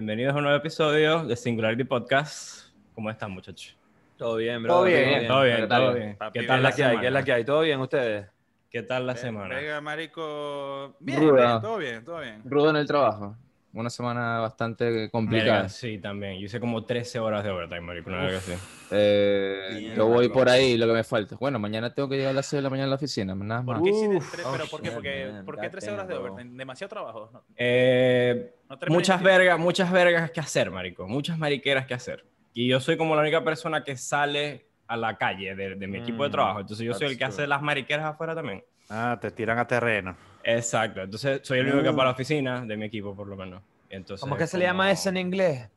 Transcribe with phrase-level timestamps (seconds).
[0.00, 2.72] Bienvenidos a un nuevo episodio de Singularity Podcast.
[2.94, 3.76] ¿Cómo están, muchachos?
[4.16, 4.72] Todo bien, bro.
[4.72, 5.28] Todo bien.
[5.28, 5.94] Todo bien, ¿Qué todo tal?
[5.94, 6.16] bien.
[6.18, 6.98] ¿Qué ¿qué tal ¿Qué la que hay?
[7.00, 7.44] ¿Qué es la que hay?
[7.44, 8.26] ¿Todo bien ustedes?
[8.70, 9.56] ¿Qué tal la semana?
[9.56, 10.96] Venga, marico.
[11.00, 12.40] Bien, bien, todo bien, todo bien.
[12.46, 13.36] Rudo en el trabajo.
[13.72, 15.68] Una semana bastante complicada.
[15.68, 16.38] sí, también.
[16.40, 18.10] Yo hice como 13 horas de overtime, marico.
[18.10, 18.52] Una vez así.
[18.90, 21.36] Eh, yo voy por ahí, lo que me falta.
[21.36, 23.62] Bueno, mañana tengo que llegar a las 6 de la mañana a la oficina, nada
[23.62, 23.76] más.
[23.80, 24.90] ¿Por qué, Uf, tre- oh, pero ¿por qué?
[24.90, 26.56] Porque, man, ¿por qué God 13 horas de overtime?
[26.56, 27.30] ¿Demasiado trabajo?
[27.32, 31.06] No, Eh, no muchas vergas, muchas vergas que hacer, marico.
[31.06, 32.24] Muchas mariqueras que hacer.
[32.52, 35.98] Y yo soy como la única persona que sale a la calle de, de mi
[35.98, 36.60] equipo de Mm, trabajo.
[36.60, 37.28] Entonces yo soy el que true.
[37.28, 38.64] hace las mariqueras afuera también.
[38.88, 40.16] Ah, te tiran a terreno.
[40.44, 41.02] Exacto.
[41.02, 43.62] Entonces soy el único que va a la oficina de mi equipo, por lo menos.
[43.88, 45.68] Entonces, ¿Cómo que se le llama eso en inglés?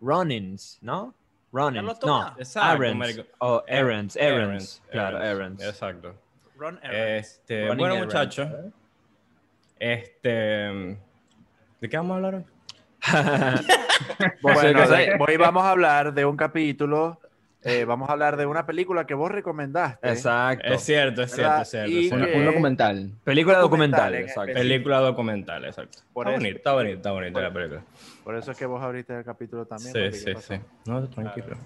[0.00, 1.14] Runnings, ¿no?
[1.52, 1.98] Runnings.
[2.04, 2.34] No.
[2.38, 3.20] Exacto, errands.
[3.38, 4.16] Oh, errands, errands.
[4.16, 5.64] Errands, Claro, errands.
[5.64, 6.14] Exacto.
[6.56, 7.26] Run errands.
[7.28, 8.48] Este, Running bueno, muchachos.
[9.78, 10.28] Este,
[11.80, 12.44] ¿de qué vamos a hablar hoy?
[14.42, 17.20] Bueno, de- hoy vamos a hablar de un capítulo,
[17.62, 20.08] eh, vamos a hablar de una película que vos recomendaste.
[20.08, 20.66] Exacto.
[20.72, 21.62] Es cierto, es cierto, ¿Verdad?
[21.62, 21.90] es cierto.
[21.90, 22.24] Y es cierto.
[22.26, 23.10] Un, que- un documental.
[23.24, 24.52] Película documental, documental, en exacto.
[24.54, 25.98] Película documental, exacto.
[26.12, 26.40] Por está eso.
[26.40, 27.82] bonita, está bonita, está bonita la película.
[28.24, 29.92] Por eso es que vos abriste el capítulo también.
[29.92, 30.60] Sí, papi, ¿qué sí, sí.
[30.86, 31.56] No, tranquilo.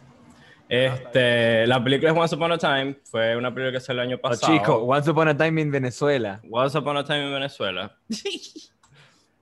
[0.69, 4.17] Este, la película es Once Upon a Time, fue una película que salió el año
[4.23, 4.53] Oh, pasado.
[4.57, 6.41] chico, Once Upon a Time in Venezuela.
[6.51, 7.95] Once Upon a Time en Venezuela.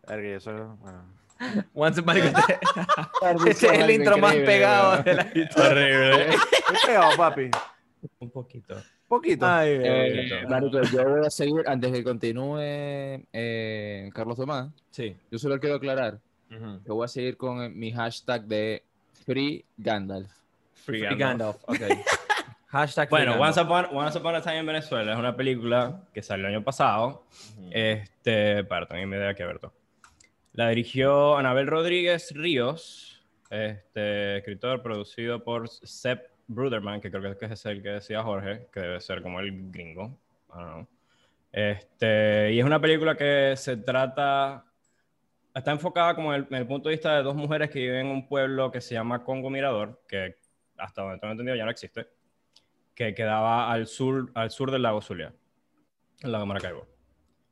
[0.08, 1.04] Eso, bueno.
[1.74, 5.70] Once Upon a Este es el intro más pegado de la historia.
[5.70, 6.27] Horrible.
[6.86, 7.50] Pegado, papi.
[8.19, 8.77] Un poquito.
[9.08, 9.47] Poquito.
[9.47, 12.58] Ay, Eh, marico, yo voy a seguir, antes de que continúe
[13.32, 15.16] eh, Carlos Tomás, Sí.
[15.30, 16.19] yo solo quiero aclarar
[16.50, 16.82] Ujú.
[16.84, 18.84] que voy a seguir con eh, mi hashtag de
[19.27, 20.30] Free Gandalf.
[20.75, 21.58] Free Free Gandalf.
[21.66, 21.98] Gandalf, ok.
[22.69, 23.58] Hashtag Free Bueno, Gandalf.
[23.58, 26.64] Once Upon, Once Upon a Time en Venezuela es una película que salió el año
[26.64, 27.25] pasado.
[27.72, 29.72] Este, para también me da que ver todo.
[30.60, 37.65] La dirigió Anabel Rodríguez Ríos, este, escritor producido por Sepp Bruderman, que creo que es
[37.65, 40.19] el que decía Jorge, que debe ser como el gringo.
[41.50, 44.66] Este, y es una película que se trata,
[45.54, 48.09] está enfocada como en el, en el punto de vista de dos mujeres que viven
[48.09, 50.34] en un pueblo que se llama Congo Mirador, que
[50.76, 52.06] hasta donde tengo entendido ya no existe,
[52.94, 55.32] que quedaba al sur, al sur del lago Zulia,
[56.20, 56.87] el lago Maracaibo.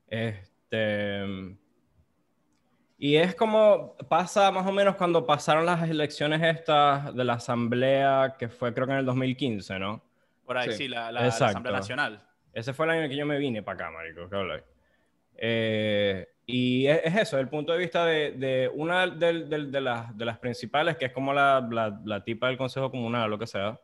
[0.08, 1.56] Este,
[2.98, 8.34] y es como pasa más o menos cuando pasaron las elecciones estas de la asamblea,
[8.38, 10.02] que fue creo que en el 2015, ¿no?
[10.44, 10.76] Por ahí, Sí.
[10.78, 11.26] sí, la, la- la.
[11.28, 12.22] Asamblea Nacional.
[12.52, 14.62] Ese fue el año en que yo me vine para acá, marico, ¿qué habláis?
[15.36, 19.80] Eh, y es, es eso, el punto de vista de, de una de, de- de
[19.80, 23.38] las, de las principales, que es como la, la, la tipa del Consejo Comunal, lo
[23.38, 23.78] que sea,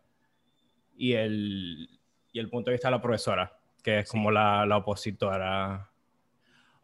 [0.97, 1.89] y el,
[2.33, 3.53] y el punto de vista de la profesora,
[3.83, 5.89] que es como la, la opositora.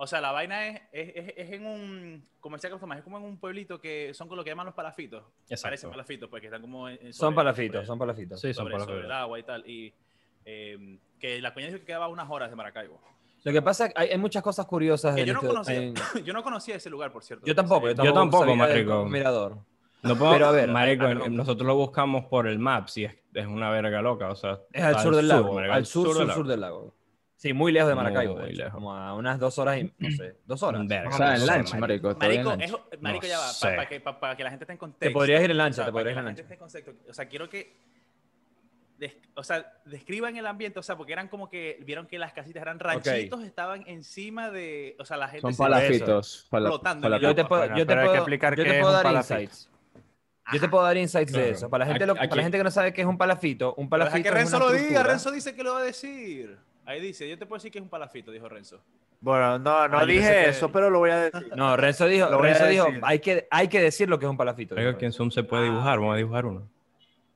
[0.03, 3.05] O sea, la vaina es, es, es- es en un, como decía Carlos Tomás, es
[3.05, 5.22] como en un pueblito que son con lo que llaman los palafitos.
[5.43, 5.62] Exacto.
[5.66, 8.41] Parecen palafitos, pues que están como en- en- Son sobre- palafitos, sobre- son palafitos.
[8.41, 9.66] Sí, son sobre, para sobre el agua y tal.
[9.69, 9.93] Y
[10.47, 12.99] eh, que la coña dijo que quedaba unas horas de Maracaibo.
[13.44, 15.15] Lo que pasa es que hay, hay muchas cosas curiosas.
[15.15, 15.94] Que en yo no este- conocía, en-
[16.25, 17.44] yo no conocía ese lugar, por cierto.
[17.47, 19.05] Yo tampoco, yo tampoco, tampoco, sabía del marico.
[19.06, 19.59] Mirador.
[20.03, 23.47] No puedo, Pero a ver, marico, nosotros lo buscamos por el map, si es, es
[23.47, 24.61] una verga loca, o sea.
[24.72, 26.43] Es al sur del lago, marico, al sur, sur, sur, lago.
[26.44, 26.94] del lago.
[27.41, 28.75] Sí, muy lejos de Maracaibo, Muy de lejos.
[28.75, 30.87] como a unas dos horas y, no sé, dos horas.
[30.87, 31.09] Verga.
[31.09, 32.09] O sea, en lancha, marico.
[32.21, 32.53] marico.
[32.53, 35.15] es- marico, No ya va, para que, para que la gente esté en contexto.
[35.19, 36.95] podrías ir en lancha, O sea, te podrías ir en que la lancha.
[37.09, 37.75] O sea, quiero que,
[38.99, 42.34] des- o sea, describan el ambiente, o sea, porque eran como que, vieron que las
[42.34, 46.47] casitas eran ranchitos, estaban encima de, o sea, la gente Son se- palafitos.
[46.50, 47.31] pala- Flotando palafitos.
[47.31, 49.03] Yo te puedo, Bueno, yo te que puedo, explicar yo qué te es puedo un
[49.03, 49.41] dar palafito.
[49.41, 49.71] insights.
[50.53, 51.55] Yo te puedo dar insights de Claro.
[51.55, 51.71] eso.
[51.71, 53.71] Para la gente, lo- Aquí- para la gente que no sabe qué es un palafito,
[53.79, 55.84] un Pero palafito que es Renzo una lo diga, Renzo dice que lo va a
[55.84, 56.59] decir.
[56.87, 58.81] Ahí dice, yo te puedo decir que es un palafito, dijo Renzo.
[59.21, 61.53] Bueno, no, no dije que- eso, pero lo voy a decir.
[61.55, 64.75] No, Renzo dijo, Renzo dijo, hay que, hay que decir lo que es un palafito.
[64.75, 65.13] Dijo aquí en.
[65.13, 66.69] Zoom se puede Ah, dibujar, vamos a dibujar uno.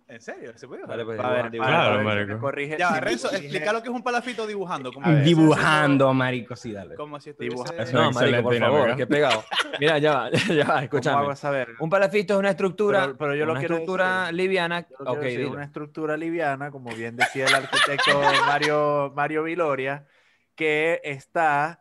[0.06, 0.52] ¿En serio?
[0.56, 0.86] ¿Se puede?
[0.86, 1.50] Dale, pues, A ver.
[1.50, 2.38] Claro, marico.
[2.38, 4.92] corrige- Ya, si Renzo, corrige- explica lo que es un palafito dibujando.
[4.92, 5.24] Como ver.
[5.24, 6.94] Dibujando, marico, sí, dale.
[6.94, 7.82] Como si Dibuja- estuviese...
[7.90, 8.96] Eso No, marico, por favor, dinámica.
[8.96, 9.44] qué pegado.
[9.80, 11.32] Mira, ya va, ya va, ¿Cómo escúchame.
[11.32, 11.68] a saber?
[11.80, 14.34] Un palafito es una estructura, Pero- pero yo lo una quiero estructura decir.
[14.34, 14.86] liviana.
[14.88, 20.06] Yo lo decir, una estructura liviana, como bien decía el arquitecto Mario, Mario Viloria,
[20.54, 21.80] que está,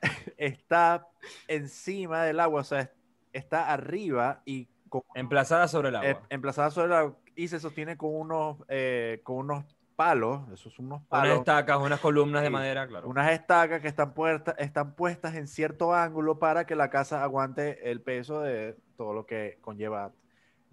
[0.38, 1.06] está
[1.48, 2.90] encima del agua, o sea,
[3.32, 6.08] está arriba y con- Emplazada sobre el agua.
[6.10, 9.64] eh, emplazada sobre el agua y se sostiene con unos, eh, con unos
[9.96, 13.08] palos, esos son unos unas palos, estacas, unas columnas de madera, claro.
[13.08, 17.90] unas estacas que están, puerta- están puestas en cierto ángulo para que la casa aguante
[17.90, 20.12] el peso de todo lo que conlleva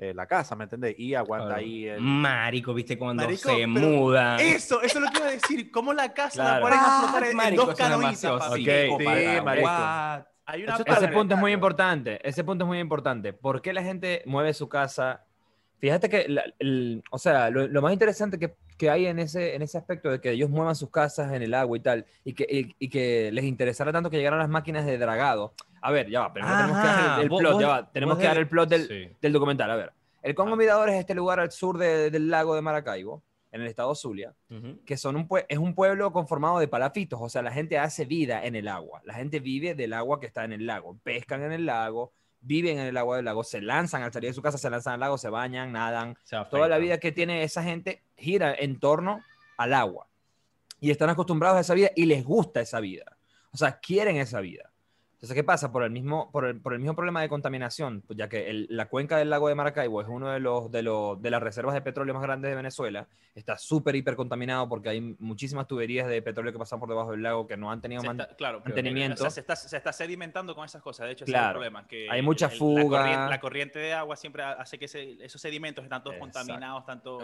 [0.01, 0.97] eh, la casa, ¿me entendés?
[0.97, 1.59] Y aguanta Claro.
[1.59, 1.99] ahí el...
[1.99, 4.37] Marico, viste cuando Marico, se muda.
[4.37, 5.69] Eso, eso es lo que iba a decir.
[5.71, 6.63] ¿Cómo la casa la Claro.
[6.65, 9.67] ponen a flotar en, Marico, dos Sí, Para- marico.
[9.67, 10.21] What?
[10.45, 12.27] Hay una Ese punto es muy importante.
[12.27, 13.33] Ese punto es muy importante.
[13.33, 15.25] ¿Por qué la gente mueve su casa?
[15.79, 19.55] Fíjate que, la- el- o sea, lo, lo más interesante que, que hay en ese,
[19.55, 22.33] en ese aspecto de que ellos muevan sus casas en el agua y tal, y
[22.33, 25.53] que, y, y que les interesara tanto que llegaran las máquinas de dragado.
[25.81, 28.17] A ver, ya va, primero tenemos que dar el, el plot, vos- ya va, tenemos
[28.17, 29.15] que dar el plot del, Sí.
[29.21, 29.71] del documental.
[29.71, 29.91] A ver,
[30.21, 33.67] el Congo Mirador es este lugar al sur de- del lago de Maracaibo, en el
[33.67, 34.79] estado Zulia Ujú.
[34.85, 38.45] que son un es un pueblo conformado de palafitos, o sea, la gente hace vida
[38.45, 41.53] en el agua, la gente vive del agua que está en el lago, pescan en
[41.53, 42.11] el lago,
[42.41, 44.95] viven en el agua del lago, se lanzan al salir de su casa, se lanzan
[44.95, 48.79] al lago, se bañan, nadan, Se toda la vida que tiene esa gente gira en
[48.79, 49.23] torno
[49.57, 50.07] al agua.
[50.79, 53.17] Y están acostumbrados a esa vida y les gusta esa vida.
[53.51, 54.68] O sea, quieren esa vida.
[55.19, 55.69] Entonces, ¿qué pasa?
[55.73, 58.67] Por el mismo, por el, por el mismo problema de contaminación, pues ya que el-
[58.69, 61.73] la cuenca del lago de Maracaibo es uno de, los, de, los, de las reservas
[61.75, 63.05] de petróleo más grandes de Venezuela,
[63.35, 67.21] está súper hiper contaminado porque hay muchísimas tuberías de petróleo que pasan por debajo del
[67.21, 69.15] lago que no han tenido Se está- claro, mantenimiento.
[69.15, 71.07] o sea, se, está, se está sedimentando con esas cosas.
[71.07, 71.47] De hecho, ese Claro.
[71.47, 71.85] es el problema.
[71.87, 72.99] Que Hay mucha fuga.
[73.01, 76.39] corriente, la corriente de agua siempre hace que ese- esos sedimentos están todos Exacto.
[76.39, 77.17] contaminados, tanto...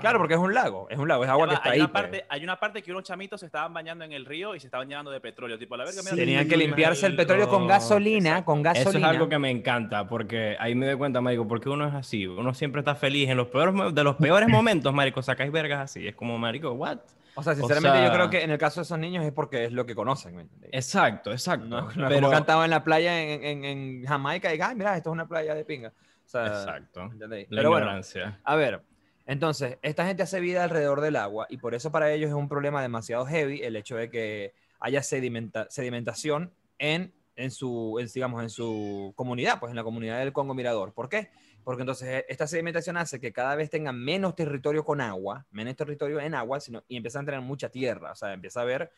[0.00, 1.80] Claro, porque es un lago, es un lago, es agua que está hay, ahí.
[1.80, 2.02] una pues.
[2.02, 4.68] parte, hay una parte que unos chamitos se estaban bañando en el río y se
[4.68, 5.58] estaban llenando de petróleo.
[5.58, 9.06] Tipo, a la verga, mira, Tenían que limpiarse el petróleo con gasolina, con Eso gasolina.
[9.08, 12.26] es algo que me encanta, porque ahí me doy cuenta, marico, porque uno es así.
[12.26, 16.06] Uno siempre está feliz en los peores, de los peores momentos, marico, sacáis vergas así.
[16.06, 16.98] Es como, marico, what?
[17.36, 19.64] O sea, sinceramente yo sea- creo que en el caso de esos niños es porque
[19.64, 20.46] es lo que conocen, ¿me?
[20.72, 21.66] Exacto, exacto.
[21.66, 22.14] No, no pero...
[22.20, 25.26] como cantaba en la playa en, en- en Jamaica y, ay, mira, esto es una
[25.28, 25.88] playa de pinga.
[25.88, 27.02] O sea, Exacto.
[27.12, 27.46] ¿entendéis?
[27.50, 28.40] La Pero bueno, ignorancia.
[28.44, 28.82] a ver,
[29.26, 32.48] entonces, esta gente hace vida alrededor del agua y por eso para ellos es un
[32.48, 38.50] problema demasiado heavy el hecho de que haya sedimenta- sedimentación en, en, su, digamos, en
[38.50, 40.92] su comunidad, pues en la comunidad del Congo Mirador.
[40.92, 41.30] ¿Por qué?
[41.64, 46.20] Porque entonces esta sedimentación hace que cada vez tengan menos territorio con agua, menos territorio
[46.20, 48.90] en agua, sino, y empiezan a tener mucha tierra, o sea, empieza a haber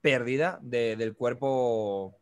[0.00, 2.14] pérdida de- del cuerpo,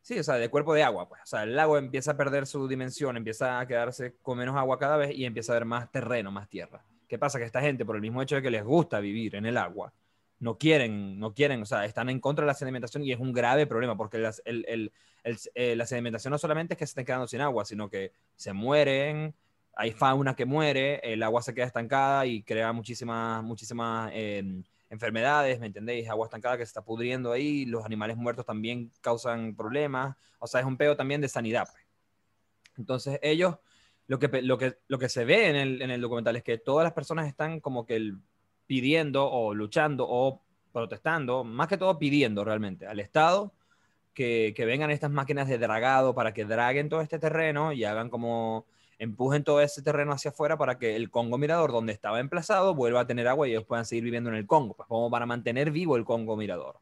[0.00, 2.46] sí, o sea, del cuerpo de agua, pues, o sea, el lago empieza a perder
[2.46, 5.92] su dimensión, empieza a quedarse con menos agua cada vez y empieza a haber más
[5.92, 6.82] terreno, más tierra.
[7.06, 7.38] ¿Qué pasa?
[7.38, 9.92] Que esta gente, por el mismo hecho de que les gusta vivir en el agua,
[10.38, 13.32] no quieren, no quieren, o sea, están en contra de la sedimentación y es un
[13.32, 14.92] grave problema porque las- el- el-
[15.24, 18.12] el- eh, la sedimentación no solamente es que se estén quedando sin agua, sino que
[18.36, 19.34] se mueren,
[19.74, 25.58] hay fauna que muere, el agua se queda estancada y crea muchísimas, muchísimas eh, enfermedades,
[25.60, 26.08] ¿me entendéis?
[26.08, 30.60] Agua estancada que se está pudriendo ahí, los animales muertos también causan problemas, o sea,
[30.60, 31.66] es un pedo también de sanidad.
[31.70, 31.84] pues.
[32.78, 33.56] Entonces ellos,
[34.06, 36.58] lo que, lo que, lo que se ve en el, en el documental es que
[36.58, 38.18] todas las personas están como que el-
[38.66, 40.42] pidiendo o luchando o
[40.72, 43.52] protestando, más que todo pidiendo realmente al Estado
[44.14, 48.10] que, que vengan estas máquinas de dragado para que draguen todo este terreno y hagan
[48.10, 48.66] como
[48.98, 53.00] empujen todo ese terreno hacia afuera para que el Congo Mirador, donde estaba emplazado, vuelva
[53.00, 55.70] a tener agua y ellos puedan seguir viviendo en el Congo, pues como para mantener
[55.70, 56.78] vivo el Congo Mirador.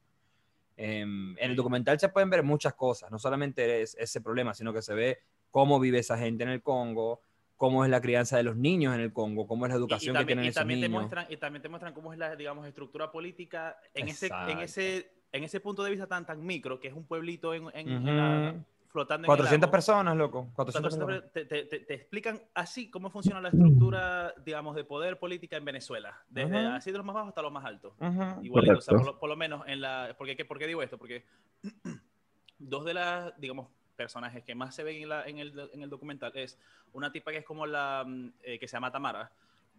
[0.77, 4.73] Em, en el documental se pueden ver muchas cosas, no solamente es ese problema, sino
[4.73, 5.19] que se ve
[5.51, 7.21] cómo vive esa gente en el Congo,
[7.57, 9.81] cómo es la crianza de los niños en el Congo, cómo es la Y- y,
[9.81, 11.01] educación que también, tienen y esos también te niños.
[11.03, 15.11] muestran y también te muestran cómo es la digamos estructura política en ese en ese
[15.33, 17.97] en ese punto de vista tan tan micro que es un pueblito en, en- en
[17.99, 18.07] Ujú.
[18.07, 18.55] la-
[18.89, 19.73] flotando en 400 el lago.
[19.73, 20.39] personas, loco.
[20.39, 21.33] O sea, 400 entonces personas.
[21.33, 25.65] te, te- te- te explican así cómo funciona la estructura, digamos, de poder política en
[25.65, 26.77] Venezuela, desde Ajá.
[26.77, 27.93] así de los más bajos hasta los más altos.
[27.99, 28.45] Ujú.
[28.45, 30.15] Igualito, o sea, por lo, por lo menos en la...
[30.17, 30.97] Porque, ¿qué- ¿Por qué digo esto?
[30.97, 31.25] Porque
[32.59, 35.91] dos de las, digamos, personajes que más se ven en, la- en el, en el
[35.91, 36.59] documental es
[36.93, 38.05] una tipa que es como la...
[38.07, 39.31] mm, eh, que se llama Tamara,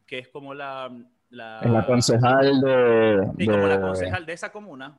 [0.07, 0.91] que es como la...
[1.29, 3.27] la Es la concejal de.
[3.37, 4.97] Sí, como la concejal de esa comuna,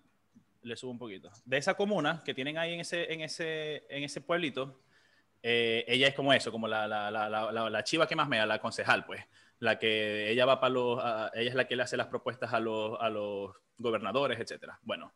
[0.62, 4.02] le subo un poquito, de esa comuna que tienen ahí en ese, en ese, en
[4.04, 4.80] ese pueblito,
[5.42, 8.28] eh, ella es como eso, como la, la, la, la, la- la chiva que más
[8.28, 9.23] me da, la concejal, pues.
[9.61, 12.52] La que ella va para los, a- ella es la que le hace las propuestas
[12.52, 14.78] a los, a los gobernadores, etcétera.
[14.82, 15.12] Bueno.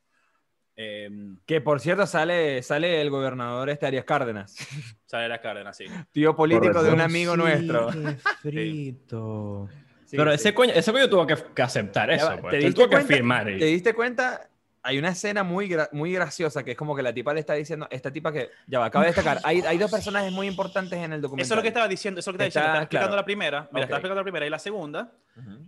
[0.83, 4.55] Em, Que por cierto sale, sale el gobernador este Arias Cárdenas,
[5.07, 5.85] sale la Cárdenas, sí.
[6.13, 7.89] tío político de un amigo nuestro.
[8.43, 9.69] frito.
[10.07, 10.35] Sí, Pero sí.
[10.37, 12.37] ese coño, ese coño tuvo que, que aceptar eso.
[12.41, 12.51] pues.
[12.51, 13.15] ¿te diste tuvo que cuenta?
[13.15, 13.45] firmar.
[13.45, 14.47] ¿Te diste cuenta?
[14.83, 17.53] Hay una escena muy, gra- muy graciosa que es como que la tipa le está
[17.53, 20.99] diciendo, esta tipa que, ya va, acaba de destacar, hay, hay dos personajes muy importantes
[20.99, 21.45] en el documental.
[21.45, 22.85] Eso es lo que estaba diciendo, eso es lo que Está- estaba diciendo.
[22.85, 23.21] Estaba explicando claro.
[23.21, 23.83] la primera, mira, Ok.
[23.83, 25.65] estaba explicando la primera y la segunda, Ujú,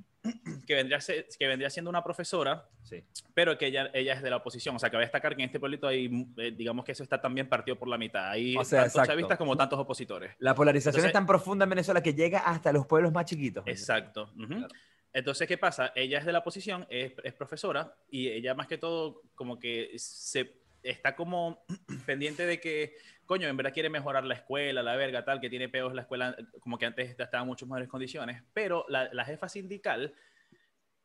[0.66, 3.02] que vendría, a ser- que vendría siendo una profesora Sí.
[3.34, 4.76] pero que ella, ella es de la oposición.
[4.76, 7.48] O sea, cabe destacar que en este pueblito hay, eh, digamos que eso está también
[7.48, 8.30] partido por la mitad.
[8.30, 10.34] Hay O sea, tantos chavistas como tantos opositores.
[10.38, 13.64] La polarización Entonces- es tan profunda en Venezuela que llega hasta los pueblos más chiquitos.
[13.66, 14.30] Exacto.
[14.36, 14.46] ujú.
[14.46, 14.68] Claro.
[15.14, 15.92] Entonces, ¿qué pasa?
[15.94, 19.90] Ella es de la oposición, es, es profesora y ella más que todo como que
[19.96, 21.64] se está como
[22.06, 22.94] pendiente de que,
[23.32, 26.36] coño, en verdad quiere mejorar la escuela, la verga, tal, que tiene peos la escuela,
[26.60, 30.12] como que antes estaba en mucho mejores condiciones, pero la, la jefa sindical,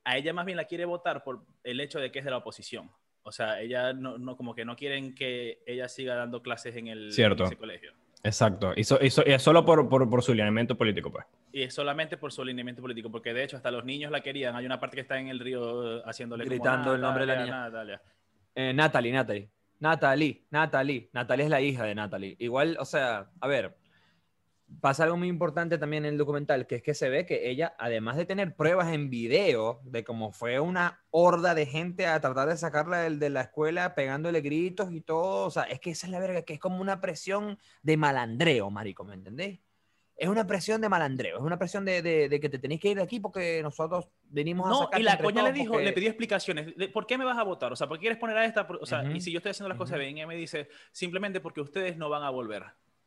[0.03, 2.37] a ella más bien la quiere votar por el hecho de que es de la
[2.37, 2.91] oposición.
[3.23, 6.87] O sea, ella no, no- como que no quieren que ella siga dando clases en
[6.87, 7.43] el Cierto.
[7.43, 7.93] en ese colegio.
[8.23, 8.73] Exacto.
[8.75, 11.25] Y, so- y so- y es solo por, por, por su lineamiento político, pues.
[11.53, 14.53] Y es solamente por su alineamiento político, porque de hecho hasta los niños la querían.
[14.57, 17.35] Hay una parte que está en el río haciéndole como, Gritando el nombre de la
[17.35, 17.69] "Natalia, niña".
[17.69, 18.01] Natalia.
[18.55, 19.49] Eh, Natalie, Natalie.
[19.79, 21.09] Natalie, Natalie.
[21.13, 22.35] Natalie es la hija de Natalie.
[22.39, 23.77] Igual, o sea, a ver,
[24.81, 27.75] pasa algo muy importante también en el documental, que es que se ve que ella,
[27.79, 32.49] además de tener pruebas en video de cómo fue una horda de gente a tratar
[32.49, 36.07] de sacarla del- de, la escuela pegándole gritos y todo, o sea, es que esa
[36.07, 39.59] es la verga, que es como una presión de malandreo, marico, ¿me entendés?
[40.19, 42.89] Es una presión de malandreo, es una presión de, de- de que te tenéis que
[42.89, 45.93] ir de aquí porque nosotros venimos a No, y la coña le dijo, porque- le
[45.93, 46.75] pidió explicaciones.
[46.75, 47.71] de ¿Por qué me vas a votar?
[47.71, 48.67] O sea, ¿por qué quieres poner a esta?
[48.81, 49.11] O sea, Ujú.
[49.11, 50.01] y si yo estoy haciendo las cosas Ujú.
[50.05, 52.63] bien, ella me dice, simplemente porque ustedes no van a volver.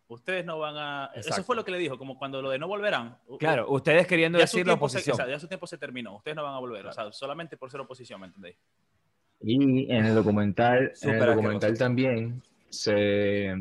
[0.06, 1.06] Ustedes no van a...
[1.14, 1.44] Eso Exacto.
[1.44, 3.18] fue lo que le dijo, como cuando lo de no volverán.
[3.26, 5.14] u- Claro, ustedes queriendo decir la tiempo se, oposición.
[5.14, 6.16] o sea, ya su tiempo se terminó.
[6.16, 6.86] Ustedes no van a volver.
[6.86, 8.56] O sea, solamente por ser oposición, ¿me entendéis?
[9.40, 13.54] Y en el documental, en el documental también se,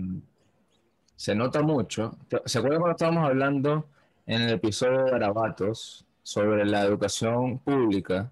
[1.20, 2.18] se nota mucho.
[2.46, 3.90] ¿Se acuerdan cuando estábamos hablando
[4.26, 8.32] en el episodio de Garabatos sobre la educación pública?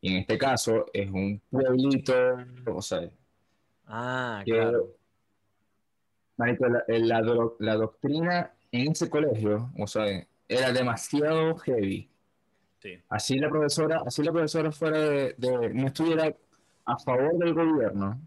[0.00, 2.14] Y en este caso es un pueblito,
[2.72, 3.10] o sea,
[3.88, 4.86] Ah, que, claro.
[6.36, 10.04] la, la do- la doctrina en ese colegio, o sea,
[10.46, 12.08] era demasiado heavy.
[12.80, 13.02] Sí.
[13.08, 16.32] Así la profesora, así la profesora fuera de, de- no estuviera
[16.84, 18.20] a favor del gobierno,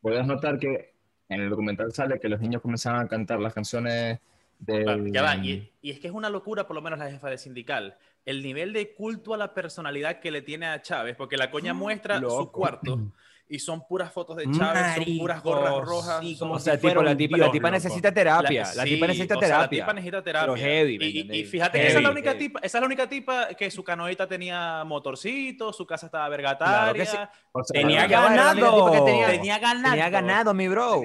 [0.00, 0.97] podías notar que
[1.28, 4.18] en el documental sale que los niños comenzaban a cantar las canciones
[4.58, 7.10] de Claro, ya va, y, y es que es una locura, por lo menos la
[7.10, 11.16] jefa de sindical, el nivel de culto a la personalidad que le tiene a Chávez,
[11.16, 13.12] porque la coña muestra su cuarto
[13.50, 16.20] y son puras fotos de Chávez, son puras gorras rojas.
[16.20, 18.60] sí, como O sea, si fuera tipo, la tipa, la tipa necesita terapia.
[18.76, 19.78] La, sí, tipa necesita o sea, terapia.
[19.78, 20.52] la tipa necesita terapia.
[20.54, 21.50] Pero heavy, ¿me y, y- y entendéis?
[21.50, 22.38] fíjate que esa es, la única heavy.
[22.48, 26.92] tipa, esa es la única tipa que su canoita tenía motorcito, su casa estaba vergataria.
[27.04, 27.16] que sí.
[27.52, 29.04] o sea, Tenía ganado.
[29.04, 29.90] tenía, Tenía ganado.
[29.92, 31.02] tenía ganado, mi bro.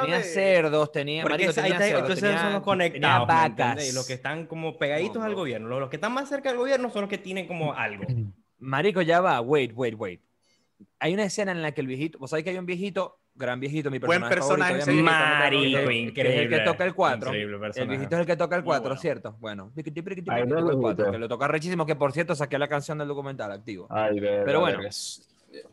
[0.00, 3.94] Tenía cerdos, tenía, marico, ahí tenía cerdos, entonces tenía- son los conectados, ¿me vacas.
[3.94, 5.68] Los que están como pegaditos al gobierno.
[5.68, 8.04] Los, los que están más cerca del gobierno son los que tienen como algo.
[8.58, 10.20] Marico, ya va, wait, wait, wait.
[11.00, 13.60] Hay una escena en la que el viejito, vos sabés que hay un viejito, gran
[13.60, 16.34] viejito, mi Buen personaje, personaje, favorito, Marico, que es el- que increíble.
[16.34, 17.28] es el que toca el 4.
[17.30, 17.90] Increíble El personaje.
[17.90, 19.00] viejito es el que toca el Muy 4, bueno.
[19.00, 19.36] ¿cierto?
[19.38, 21.12] Bueno, Ay, no el lo 4, grito.
[21.12, 23.86] que lo toca rechísimo, que por cierto saqué la canción del documental activo.
[23.90, 24.78] Ay, verga, Pero bueno.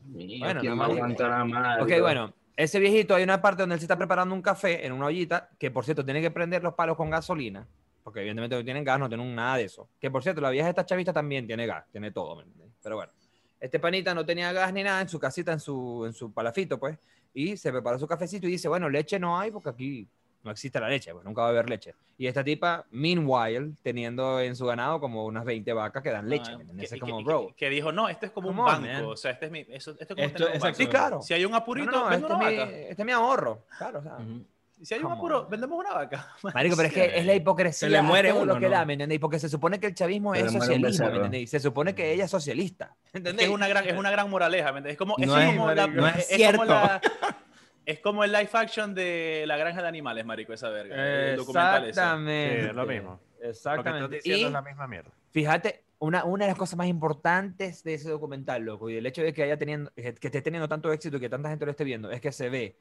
[0.05, 3.85] mío, Bueno, ¿quién no, a Ok, bueno, ese viejito, hay una parte donde él se
[3.85, 6.95] está preparando un café en una ollita, que por cierto tiene que prender los palos
[6.95, 7.67] con gasolina,
[8.03, 9.89] porque evidentemente no tienen gas, no tienen nada de eso.
[9.99, 12.75] Que por cierto, la vieja esta chavista también tiene gas, tiene todo, ¿me entiendes?
[12.83, 13.11] Pero bueno,
[13.59, 16.79] este panita no tenía gas ni nada en su casita, en su, en su palafito,
[16.79, 16.97] pues,
[17.33, 20.07] y se preparó su cafecito y dice, bueno, leche no hay porque aquí
[20.43, 21.95] no existe la leche, pues nunca va a haber leche.
[22.17, 26.51] Y esta tipa, meanwhile, teniendo en su ganado como unas 20 vacas que dan leche,
[26.53, 27.53] Ah, que, como, que- bro.
[27.57, 28.81] que dijo, no, esto es como Come un banco.
[28.87, 29.03] man.
[29.05, 29.59] O sea, este es mi.
[29.67, 30.77] Eso, esto es como Esto- tener un banco.
[30.77, 31.21] Sí, claro.
[31.23, 34.03] Si hay un apurito, no, no, este, es mi, este es mi ahorro, claro, o
[34.03, 34.17] sea.
[34.17, 34.45] Ujú.
[34.81, 35.49] Si hay un on.
[35.49, 36.35] vendemos una vaca.
[36.53, 37.87] Marico, pero es que es la hipocresía.
[37.87, 38.71] Se le muere uno, lo que ¿no?
[38.71, 39.21] da, ¿me entendéis?
[39.21, 41.49] Porque se supone que el chavismo Se es socialismo, ¿me entendéis?
[41.49, 43.47] Se supone que ella es socialista, ¿entendéis?
[43.49, 44.91] es, una gran, es una gran moraleja, ¿me entiendes?
[44.93, 46.65] Es como, es No es, como la- no es es como cierto.
[46.65, 47.01] la-
[47.85, 50.95] es como el live action de La Granja de Animales, marico, esa verga.
[51.31, 51.87] El documental.
[51.87, 52.61] Exactamente.
[52.61, 53.09] Sí, es lo mismo.
[53.11, 54.15] Lo que estás Exactamente.
[54.17, 55.11] diciendo Y es la misma mierda.
[55.31, 59.21] fíjate, una, una de las cosas más importantes de ese documental, loco, y el hecho
[59.23, 61.83] de que haya teniendo, que esté teniendo tanto éxito y que tanta gente lo esté
[61.85, 62.77] viendo, es que se ve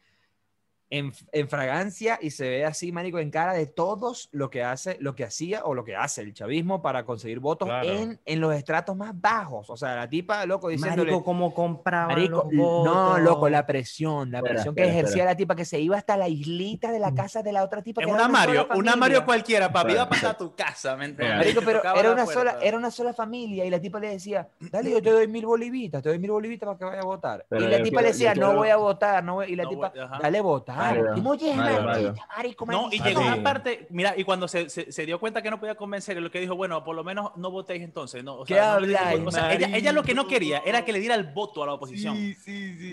[0.90, 4.96] en, en fragancia y se ve así, marico, en cara de todos lo que hace,
[5.00, 7.88] lo que hacía o lo que hace el chavismo para conseguir votos Claro.
[7.88, 9.70] en, en los estratos más bajos.
[9.70, 11.10] O sea, la tipa, loco, diciéndole...
[11.10, 13.20] Marico, como compraba Marico, los no, votos.
[13.20, 15.24] loco, la presión, la Espera, presión que ejercía espera.
[15.32, 18.02] la tipa que se iba hasta la islita de la casa de la otra tipa.
[18.02, 18.94] Es una Mario, una.
[18.96, 19.92] Mario cualquiera, papi.
[19.92, 21.38] Iba a Claro, pasar a tu casa, ¿me entiendes?
[21.38, 24.90] Marico, pero era una, sola, era una sola familia y la tipa le decía, dale,
[24.90, 27.44] yo te doy mil bolivitas, te doy mil bolivitas para que vaya a votar.
[27.48, 29.52] Pero y la tipa quiero- le decía, no quiero- voy a votar, no voy-".
[29.52, 30.73] y la No tipa, voy- dale votar.
[30.76, 32.14] Mario.
[32.36, 33.04] marico, No, y maldita".
[33.08, 33.40] llegó una Sí.
[33.40, 36.40] parte, mira, y cuando se, se, se dio cuenta que no podía convencer, lo que
[36.40, 38.22] dijo, bueno, por lo menos no votéis entonces.
[38.24, 39.20] No, o ¿Qué sea, no habláis.
[39.26, 41.66] O sea, ella, ella lo que no quería era que le diera el voto a
[41.66, 42.16] la oposición.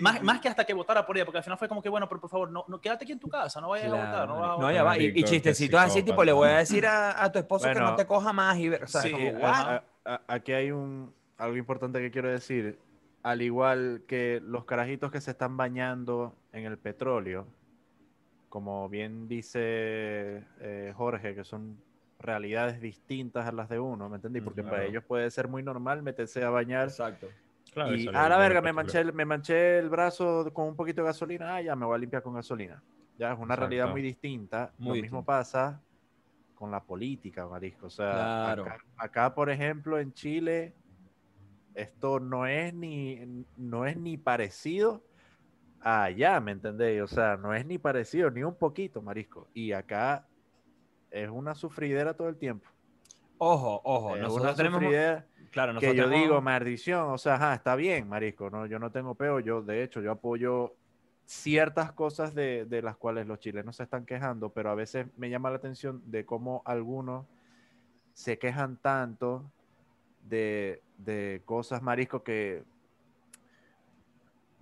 [0.00, 2.08] más, más que hasta que votara por ella, porque al final fue como que, bueno,
[2.08, 4.28] pero por favor, no, no quédate aquí en tu casa, no vayas a Claro, votar,
[4.28, 4.56] no vas a marico.
[4.56, 4.70] votar.
[4.72, 4.98] no, ya va.
[4.98, 7.90] Y, y chistecitos así, tipo, le voy a decir a, a tu esposo que Bueno.
[7.90, 9.46] no te coja más y ver, o sea, Sí, como.
[9.46, 12.78] A- a- aquí hay un algo importante que quiero decir.
[13.24, 17.46] Al igual que los carajitos que se están bañando en el petróleo,
[18.52, 21.78] como bien dice eh, Jorge, que son
[22.18, 24.42] realidades distintas a las de uno, ¿me entendí?
[24.42, 27.30] Porque para ellos puede ser muy normal meterse a bañar Exacto.
[27.72, 30.68] Claro, y eso a le- la verga, me manché, el, me manché el brazo con
[30.68, 32.82] un poquito de gasolina, ah, ya me voy a limpiar con gasolina.
[33.16, 34.70] Ya es una realidad muy distinta.
[34.76, 35.80] Muy Lo mismo pasa
[36.54, 37.86] con la política, marisco.
[37.86, 38.64] O sea, Claro.
[38.66, 40.74] acá, acá, por ejemplo, en Chile,
[41.74, 45.02] esto no es ni, no es ni parecido
[45.82, 47.02] allá, ¿me entendéis?
[47.02, 49.48] O sea, no es ni parecido, ni un poquito, marisco.
[49.54, 50.26] Y acá
[51.10, 52.68] es una sufridera todo el tiempo.
[53.38, 54.80] Ojo, ojo, es nosotros una tenemos...
[54.80, 58.64] sufridera Claro, que nosotros yo tenemos- digo, maldición, o sea, ajá, está bien, marisco, no,
[58.64, 60.74] yo no tengo peo, yo de hecho yo apoyo
[61.26, 65.28] ciertas cosas de, de las cuales los chilenos se están quejando, pero a veces me
[65.28, 67.26] llama la atención de cómo algunos
[68.14, 69.44] se quejan tanto
[70.26, 72.62] de, de cosas, marisco, que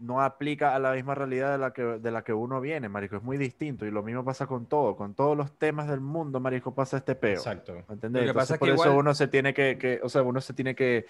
[0.00, 3.16] no aplica a la misma realidad de la que, de la que uno viene, marisco,
[3.16, 6.40] es muy distinto y lo mismo pasa con todo, con todos los temas del mundo,
[6.40, 7.34] marisco, pasa este peo.
[7.34, 7.74] Exacto.
[7.88, 8.22] ¿Me entendés?
[8.22, 10.08] Lo que Entonces, pasa es por que eso igual- uno se tiene que, que- o
[10.08, 11.06] sea, uno se tiene que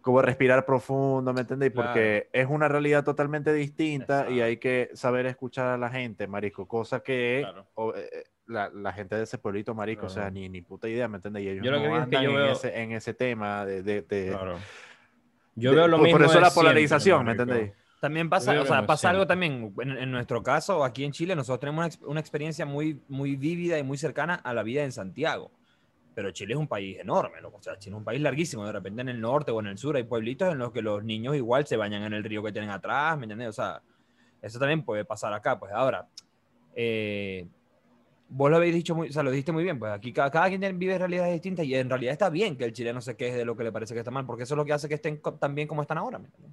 [0.00, 1.72] como respirar profundo, ¿me entendéis?
[1.72, 6.68] Porque es una realidad totalmente distinta y hay que saber escuchar a la gente, marico,
[6.68, 7.66] cosa que Claro.
[7.74, 10.34] o, eh, la, la gente de ese pueblito, marico, o sea, Claro.
[10.34, 11.48] ni, ni puta idea, ¿me entendéis?
[11.48, 13.14] Ellos Yo lo no que digo es que andan yo en, veo- ese, en ese
[13.14, 13.82] tema de...
[13.82, 14.58] de- de- Claro.
[15.56, 16.18] Yo veo lo por, mismo.
[16.18, 17.42] por eso la siempre, polarización, ¿me marico.
[17.42, 17.72] entendéis?
[18.00, 21.60] También pasa, o sea, pasa algo también, en, en nuestro caso, aquí en Chile, nosotros
[21.60, 24.92] tenemos una, ex- una experiencia muy, muy vívida y muy cercana a la vida en
[24.92, 25.50] Santiago.
[26.14, 27.58] Pero Chile es un país enorme, loco.
[27.58, 28.64] O sea, Chile es un país larguísimo.
[28.64, 31.04] De repente en el norte o en el sur hay pueblitos en los que los
[31.04, 33.48] niños igual se bañan en el río que tienen atrás, ¿me entiendes?
[33.48, 33.82] O sea,
[34.40, 35.58] eso también puede pasar acá.
[35.58, 36.06] Pues ahora,
[36.74, 37.46] eh,
[38.28, 40.48] vos lo habéis dicho muy, o sea, lo dijiste muy bien, pues aquí cada, cada
[40.48, 43.44] quien vive realidades distintas y en realidad está bien que el chileno se queje de
[43.44, 45.20] lo que le parece que está mal, porque eso es lo que hace que estén
[45.38, 46.52] tan bien como están ahora, ¿me entiendes?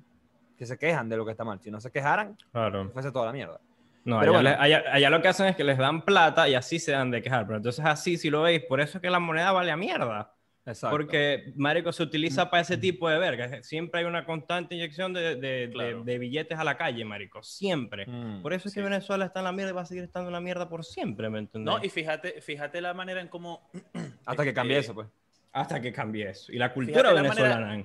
[0.58, 1.60] Que se quejan de lo que está mal.
[1.62, 2.90] Si no se quejaran, Claro.
[2.92, 3.60] fuese toda la mierda.
[4.06, 4.50] No, Pero allá, bueno.
[4.50, 7.10] le- allá- allá lo que hacen es que les dan plata y así se dan
[7.10, 7.46] de quejar.
[7.46, 10.34] Pero entonces así, si lo veis, por eso es que la moneda vale a mierda.
[10.66, 10.96] Exacto.
[10.96, 13.62] Porque, marico, se utiliza para ese tipo de verga.
[13.64, 16.04] Siempre hay una constante inyección de, de- de- Claro.
[16.06, 17.44] de billetes a la calle, marico.
[17.44, 18.06] Siempre.
[18.08, 18.42] Mm.
[18.42, 18.82] Por eso es que.
[18.82, 21.30] Venezuela está en la mierda y va a seguir estando en la mierda por siempre,
[21.30, 21.74] ¿me entiendes?
[21.74, 23.70] No, y fíjate, fíjate la manera en cómo.
[24.26, 25.08] Hasta que cambie este, eso, pues.
[25.52, 26.52] Hasta que cambie eso.
[26.52, 27.84] Y la cultura Fíjate la manera- venezolana.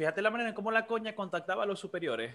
[0.00, 2.34] Fíjate la manera en cómo la coña contactaba a los superiores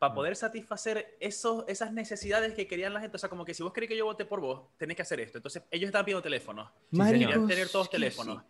[0.00, 3.14] para poder satisfacer esos, esas necesidades que querían la gente.
[3.14, 5.20] O sea, como que si vos querés que yo vote por vos, tenés que hacer
[5.20, 5.38] esto.
[5.38, 6.72] Entonces, ellos estaban pidiendo teléfonos.
[6.90, 8.42] Marico, Querían tener todos teléfonos.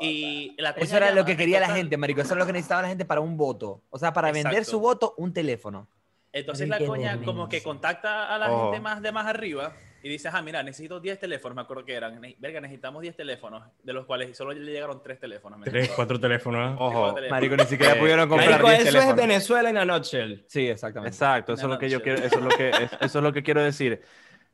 [0.00, 2.20] Y la coña Eso era llama, lo que quería la gente, marico.
[2.20, 3.82] Eso era lo que necesitaba la gente para un voto.
[3.90, 4.70] O sea, para vender Exacto.
[4.70, 5.88] su voto, un teléfono.
[6.32, 8.66] Entonces Marico, la coña como que contacta a la Ojo.
[8.66, 11.94] gente más de más arriba y dice, ah, mira, necesito 10 teléfonos, me acuerdo que
[11.94, 12.20] eran.
[12.38, 15.58] Verga, necesitamos 10 teléfonos, de los cuales solo le llegaron 3 teléfonos.
[15.58, 15.96] ¿me Tres, entiendes?
[15.96, 16.74] cuatro teléfonos.
[16.78, 17.30] Ojo, Cuatro teléfonos.
[17.40, 19.16] Marico, ni siquiera Eh, pudieron comprar Marico, 10 eso es teléfonos.
[19.16, 20.44] Venezuela en a nutshell.
[20.48, 21.14] Sí, exactamente.
[21.14, 23.32] Exacto, eso es lo que yo quiero, eso es lo que, es- eso es lo
[23.32, 24.02] que quiero decir.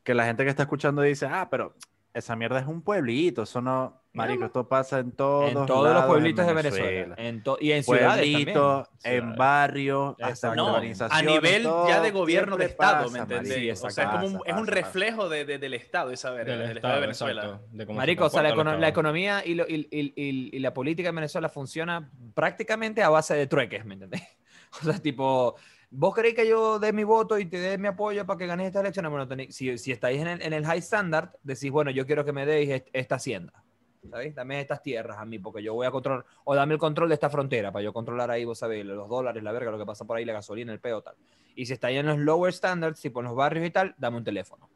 [0.04, 1.74] Que la gente que está escuchando dice, ah, pero
[2.14, 5.94] esa mierda es un pueblito, eso no, marico, esto pasa en todos, En todos lados
[6.02, 7.14] los pueblitos de Venezuela.
[7.18, 8.34] En to- y en ciudades también.
[8.54, 13.18] Pueblitos, en barrios, hasta No, a nivel ya todo de gobierno de Estado, pasa, ¿me
[13.20, 13.54] entendés?
[13.54, 16.32] Sí, o sea, es como un, pasa, es un reflejo de, de- del Estado, esa
[16.32, 17.60] Del del, Estado de Venezuela.
[17.70, 20.74] de Marico, o sea, la, econo- la economía y, lo- y- y- y- y la
[20.74, 24.22] política en Venezuela funciona prácticamente a base de trueques, ¿me entendés?
[24.82, 25.54] O sea, tipo,
[25.90, 28.66] vos queréis que yo dé mi voto y te dé mi apoyo para que ganes
[28.66, 29.08] esta elección.
[29.08, 32.22] Bueno, tenéis- si, si estáis en el, en el high standard, decís, bueno, yo quiero
[32.24, 33.64] que me deis est- esta hacienda.
[34.10, 34.34] ¿Sabéis?
[34.34, 37.14] Dame estas tierras a mí, porque yo voy a controlar, o dame el control de
[37.14, 40.04] esta frontera, para yo controlar ahí, vos sabéis, los dólares, la verga, lo que pasa
[40.04, 41.14] por ahí, la gasolina, el peo, tal.
[41.54, 44.24] Y si estáis en los lower standards, tipo en los barrios y tal, dame un
[44.24, 44.68] teléfono.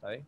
[0.00, 0.24] ¿Sabéis?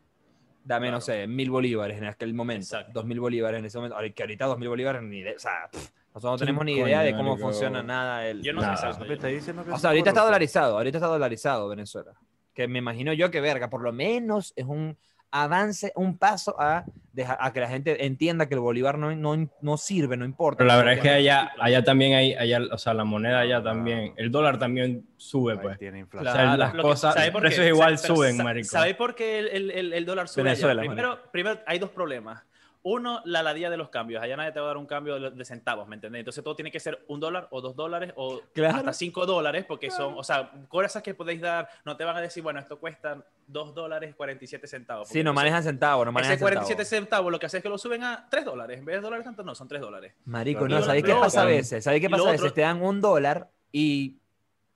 [0.65, 1.01] Dame, no Claro.
[1.01, 2.93] sé, mil bolívares en aquel momento, Exacto.
[2.95, 3.97] dos mil bolívares en ese momento.
[3.97, 6.73] Ahora, Que ahorita dos mil bolívares ni idea, o sea, pff, nosotros no tenemos ni
[6.79, 8.43] idea de cómo funciona nada el...
[8.43, 8.77] Yo no Nada.
[8.95, 12.13] sé está diciendo que O es sea, ahorita está dolarizado, ahorita está dolarizado Venezuela.
[12.55, 14.97] Que me imagino yo que verga, por lo menos es un
[15.43, 19.49] avance, un paso a, dejar, a que la gente entienda que el bolívar no, no,
[19.61, 20.59] no sirve, no importa.
[20.59, 23.63] Pero la verdad es que allá, allá también hay, allá, o sea, la moneda allá
[23.63, 25.79] también, el dólar también sube, Ahí pues.
[25.79, 26.33] tiene O inflación.
[26.35, 26.57] sea, Claro.
[26.59, 28.69] las Lo que- cosas, ¿sabe los precios igual suben, sa- marico.
[28.69, 30.43] ¿Sabéis por qué el, el- el- dólar sube?
[30.43, 30.51] allá?
[30.51, 32.43] Venezuela, Primero, primero, hay dos problemas.
[32.89, 34.23] Uno, la ladilla de los cambios.
[34.23, 36.21] Allá nadie te va a dar un cambio de, centavos, ¿me entiendes?
[36.21, 38.77] Entonces todo tiene que ser un dólar o dos dólares o Claro.
[38.79, 42.21] hasta cinco dólares, porque son, o sea, cosas que podéis dar, no te van a
[42.21, 45.09] decir, bueno, esto cuesta dos dólares 47 centavos.
[45.09, 47.07] Sí, no manejan centavos, no manejan Ese 47 centavos.
[47.09, 48.79] centavos lo que hace es que lo suben a 3 dólares.
[48.79, 50.15] En vez de dólares tanto, no, son 3 dólares.
[50.25, 51.83] Marico, no, ¿sabéis qué pasa a veces?
[51.83, 52.41] ¿Sabéis qué pasa a veces?
[52.43, 54.15] otro- Te dan un dólar y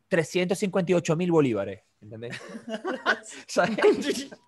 [0.09, 1.83] 358 mil bolívares.
[2.03, 2.41] ¿Entendés?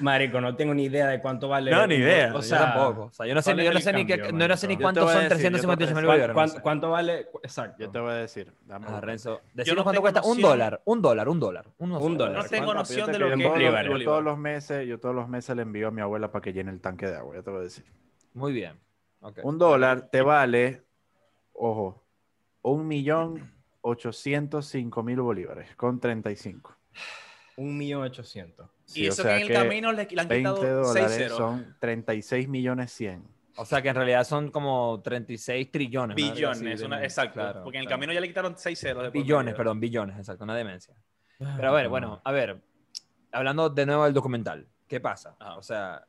[0.00, 1.70] Marico, no tengo ni idea de cuánto vale.
[1.70, 2.30] No, ni idea.
[2.30, 3.02] O yo sea, tampoco.
[3.06, 4.56] O sea, yo no sé, ¿cuál ni- es yo no sé ni, qué, no, no
[4.56, 6.62] sé ni cuántos Yo son decir, yo te- 358 mil ¿cuán- bolívares.
[6.62, 7.26] ¿Cuánto vale?
[7.42, 7.76] Exacto.
[7.82, 8.52] Yo te voy a decir.
[8.62, 10.22] dame Ah, Renzo, no cuánto cuesta.
[10.22, 11.66] Un dólar, un dólar, un dólar.
[11.78, 12.42] Un, Un dólar.
[12.42, 13.92] No tengo noción yo te de lo que es bolívares.
[13.98, 16.52] Yo todos los meses, yo todos los meses le envío a mi abuela para que
[16.52, 17.84] llene el tanque de agua, ya te voy a decir.
[18.32, 18.78] Muy bien.
[19.42, 20.82] Un dólar te vale,
[21.52, 22.02] ojo,
[22.62, 26.74] un millón ochocientos cinco mil bolívares con 35.
[27.56, 28.68] Un millón ochocientos.
[28.84, 30.94] Sí, y o eso sea que en el camino le, le han 20 quitado 6
[30.94, 31.36] dólares ceros.
[31.38, 33.24] son 36 millones 100.
[33.56, 36.16] O sea que en realidad son como 36 trillones.
[36.16, 37.34] Billones, una- de- exacto.
[37.40, 38.00] claro, porque en el claro.
[38.00, 39.12] camino ya le quitaron 6 ceros.
[39.12, 40.94] Billones, perdón, billones, exacto, una demencia.
[41.38, 42.60] Pero a ver, bueno, a ver,
[43.30, 45.36] hablando de nuevo del documental, ¿qué pasa?
[45.38, 45.56] Ajá.
[45.56, 46.04] O sea,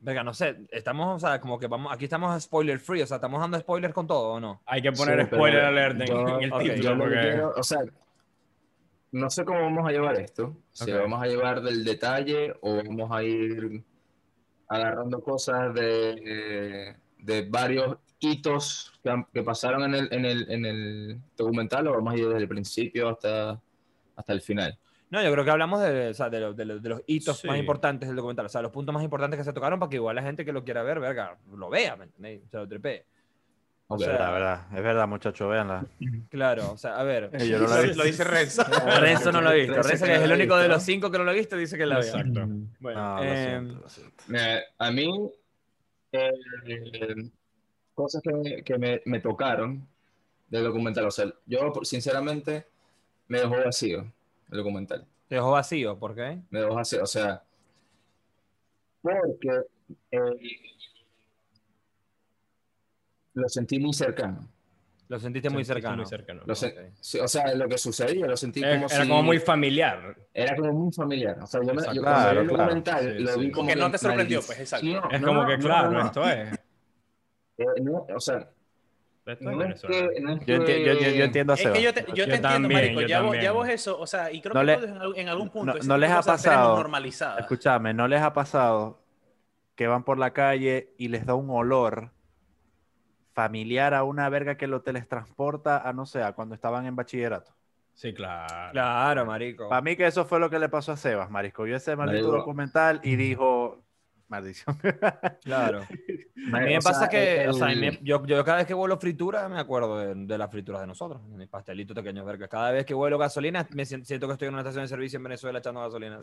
[0.00, 3.16] venga, no sé, estamos, o sea, como que vamos, aquí estamos spoiler free, o sea,
[3.16, 4.62] estamos dando spoilers con todo, ¿o no?
[4.66, 6.74] Hay que poner Sí, spoiler alert en, yo- en el título.
[6.76, 7.80] Yo lo que porque- quiero, o sea,
[9.12, 10.56] no sé cómo vamos a llevar esto.
[10.72, 13.82] Si vamos a llevar del detalle o vamos a ir
[14.68, 18.92] agarrando cosas de, de varios hitos
[19.32, 22.48] que, pasaron en el, en, el, en el documental o vamos a ir desde el
[22.48, 23.60] principio hasta,
[24.16, 24.78] hasta el final.
[25.10, 27.42] No, yo creo que hablamos de, o sea, de, lo- de lo- de los hitos
[27.46, 29.96] más importantes del documental, o sea, los puntos más importantes que se tocaron para que
[29.96, 32.42] igual la gente que lo quiera ver, verga, lo vea, ¿me entendéis?
[32.44, 33.06] O sea, lo trepee.
[33.90, 34.00] O Ok.
[34.00, 34.66] sea, verdad, verdad.
[34.76, 35.86] Es verdad, muchachos, véanla.
[36.30, 37.30] claro, o sea, a ver.
[37.32, 38.62] Eh, yo no he Lo dice Renzo.
[39.00, 39.72] Renzo no lo ha visto.
[39.74, 41.34] Renzo Renzo, que que es el lo único de los cinco que no lo ha
[41.34, 42.06] visto, dice que la vea.
[42.06, 42.46] Exacto.
[42.80, 44.24] Bueno, No, lo eh, siento, lo siento.
[44.28, 45.32] Mira, a mí,
[46.12, 47.30] eh,
[47.94, 49.86] cosas que, me, que me, me tocaron
[50.48, 52.66] del documental, o sea, yo sinceramente
[53.26, 54.00] me dejó vacío
[54.50, 55.06] el documental.
[55.28, 56.38] te dejó vacío, ¿por qué?
[56.50, 57.42] me dejó así, o sea,
[59.02, 59.60] porque
[60.10, 60.18] eh,
[63.38, 64.46] lo sentí muy cercano.
[65.08, 65.96] Lo sentiste muy cercano.
[65.96, 66.42] Muy cercano.
[66.44, 66.92] Lo sen- Ok.
[67.00, 70.16] sí, o sea, lo que sucedía, lo sentí Era, como era si- como muy familiar.
[70.34, 71.38] era como muy familiar.
[71.42, 71.94] O sea, yo, me, Exacto.
[71.94, 72.48] yo cuando vi Claro, el
[72.84, 73.02] claro.
[73.16, 73.40] Sí, lo sí.
[73.40, 74.86] vi como Que no te sorprendió, pues, exacto.
[75.10, 76.04] Es No, como no, que, no, claro, no.
[76.06, 76.52] esto es.
[77.56, 78.50] Eh, no, o sea, Esto
[79.32, 80.08] es no es Venezuela.
[80.14, 81.74] que, no es Yo, enti- yo- yo- entiendo a Es Seba.
[81.74, 83.00] que yo te, yo te Yo entiendo, también, marico.
[83.00, 83.44] yo Ya vos, también.
[83.44, 84.74] ya vos eso, o sea, y creo No que le-
[85.22, 86.84] en, algún- punto no- les ha pasado.
[87.38, 89.00] Escúchame, ¿no les ha pasado
[89.74, 92.10] que van por la calle y les da un olor
[93.38, 97.54] familiar a una verga que lo teletransporta a, no sé, a cuando estaban en bachillerato?
[97.94, 98.72] Sí, claro.
[98.72, 99.68] Claro, marico.
[99.68, 101.62] Para mí que eso fue lo que le pasó a Sebas, marisco.
[101.62, 102.38] Vio ese maldito Marico.
[102.38, 103.84] documental y dijo,
[104.26, 104.76] maldición.
[105.44, 105.82] Claro.
[106.52, 108.66] A mí me o sea, pasa que, el- o sea, me- yo, yo cada vez
[108.66, 112.24] que vuelo fritura me acuerdo de, de las frituras de nosotros, de mis pastelitos pequeños,
[112.26, 112.48] verga.
[112.48, 115.18] Cada vez que vuelo gasolina me sien- siento que estoy en una estación de servicio
[115.18, 116.18] en Venezuela echando gasolina.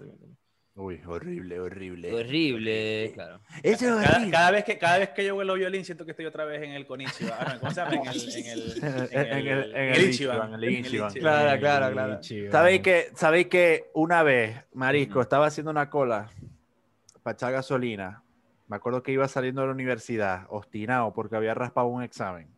[0.78, 2.14] Uy, horrible, horrible.
[2.14, 3.40] Horrible, claro.
[3.64, 4.32] Eso es Cada, horrible.
[4.32, 6.72] cada vez que, cada vez que yo vuelo violín, siento que estoy otra vez en
[6.72, 7.38] el Konichiwa.
[7.40, 7.96] Ah, no, ¿Cómo se llama?
[7.96, 8.34] En el.
[8.34, 9.10] En el.
[9.14, 11.14] En el- en el Ichiban, en el Ichiban.
[11.14, 12.20] Claro, claro, claro.
[12.52, 16.30] ¿Sabéis que, ¿Sabéis que una vez, Marisco, estaba haciendo una cola
[17.24, 18.22] para echar gasolina?
[18.68, 22.50] Me acuerdo que iba saliendo de la universidad, obstinado, porque había raspado un examen.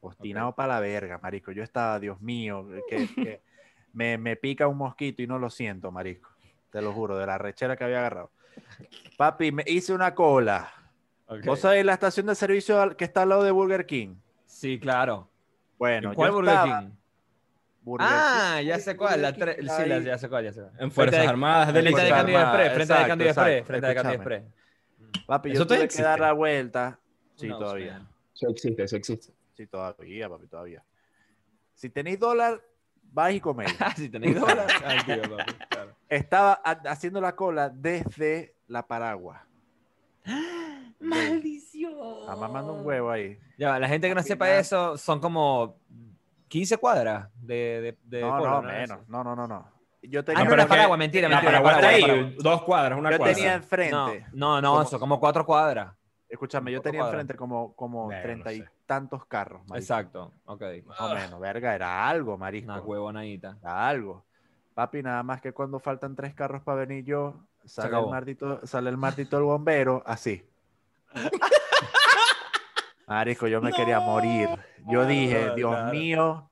[0.00, 1.50] Obstinado para la verga, Marisco.
[1.52, 3.40] Yo estaba, Dios mío, que, que
[3.94, 6.28] me, me pica un mosquito y no lo siento, Marisco.
[6.72, 8.30] Te lo juro, de la rechera que había agarrado.
[9.18, 10.72] Papi, me hice una cola.
[11.26, 11.44] Ok.
[11.44, 14.16] ¿Vos sabéis la estación de servicio que está al lado de Burger King?
[14.46, 15.28] Sí, claro.
[15.78, 16.90] Bueno, ¿Cuál yo Burger estaba- King?
[17.82, 19.20] Burger Ah, King, ya sé cuál.
[19.22, 20.72] La tre- sí, la- ya sé cuál, ya sé cuál.
[20.78, 23.92] En Fuerzas de- Armadas de Frente de Armadas, Express, frente de Candido Express, frente de
[23.92, 24.14] escúchame.
[24.14, 24.44] Express.
[25.26, 26.98] Papi, yo Eso tuve que dar la vuelta.
[27.34, 28.06] Sí, No, todavía.
[28.32, 29.32] Sí existe, sí existe.
[29.56, 30.82] Sí, todavía, papi, todavía.
[31.74, 32.62] Si tenéis dólar,
[33.12, 33.70] vais y coméis.
[33.96, 34.72] Si tenéis dólares.
[34.86, 35.52] Ay, tío, papi.
[36.16, 39.46] Estaba ha- haciendo la cola desde la Paragua.
[41.00, 42.20] ¡Maldición!
[42.20, 43.38] Está mamando un huevo ahí.
[43.58, 45.76] Ya, la gente que no sepa eso son como
[46.48, 48.68] 15 cuadras de, de, de No, cola, no, ¿no?
[48.68, 49.08] menos.
[49.08, 49.68] No, no, no, no.
[50.02, 51.62] Yo Ah, tenía, no, pero la Paragua, mentira, mentira.
[51.62, 52.30] Paragua, ahí, Paragua.
[52.38, 53.34] dos cuadras, una yo cuadra.
[53.34, 54.26] tenía enfrente.
[54.32, 55.94] No, no, no, Como- eso, como cuatro cuadras.
[56.28, 57.14] Escúchame, yo tenía cuadras.
[57.20, 58.68] enfrente como, como treinta no y sé.
[58.86, 59.60] tantos carros.
[59.62, 59.76] marico.
[59.76, 60.62] Exacto, ok.
[60.86, 62.72] Más o menos, verga, era algo, marisco.
[62.72, 63.56] Una huevonadita.
[63.62, 64.24] Era algo.
[64.74, 68.88] Papi, nada más que cuando faltan tres carros para venir yo, sale el maldito, sale
[68.90, 70.44] el maldito el bombero, así.
[73.06, 74.48] Marisco, yo me quería morir.
[74.88, 75.92] Yo dije, Dios claro.
[75.92, 76.50] mío,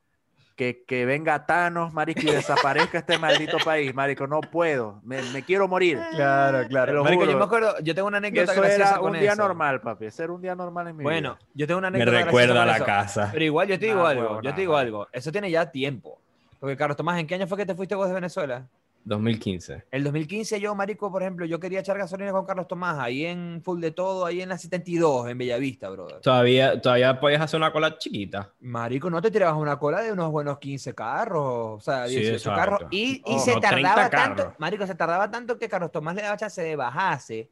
[0.56, 3.94] que, que venga Thanos, Marisco, y desaparezca este maldito país.
[3.94, 5.00] Marico, no puedo.
[5.02, 5.98] Me, me quiero morir.
[6.10, 6.92] Claro, claro.
[6.92, 9.32] lo Marico, yo me acuerdo, yo tengo una anécdota eso graciosa era con un día
[9.32, 9.40] eso.
[9.42, 10.06] normal, papi.
[10.06, 11.48] Ese era un día normal en mi Bueno, vida.
[11.54, 12.84] yo tengo una Me anécdota graciosa recuerda a la eso.
[12.84, 13.28] casa.
[13.32, 14.80] Pero igual yo te digo Nah, algo, huevo, yo te digo nah.
[14.80, 15.08] algo.
[15.12, 16.19] Eso tiene ya tiempo.
[16.60, 18.68] Porque Carlos Tomás, ¿en qué año fue que te fuiste vos de Venezuela?
[19.04, 19.86] 2015.
[19.90, 23.62] El 2015 yo, marico, por ejemplo, yo quería echar gasolina con Carlos Tomás ahí en
[23.64, 26.20] Full de Todo, ahí en la 72, en Bellavista, brother.
[26.20, 28.52] Todavía, todavía podías hacer una cola chiquita.
[28.60, 31.78] Marico, ¿no te tirabas una cola de unos buenos 15 carros?
[31.78, 32.60] O sea, Sí, 18 exacto.
[32.60, 32.80] carros.
[32.90, 34.58] Y, y Oh, se no, tardaba 30 tanto, carros.
[34.60, 37.48] marico, se tardaba tanto que Carlos Tomás le daba chance de bajarse,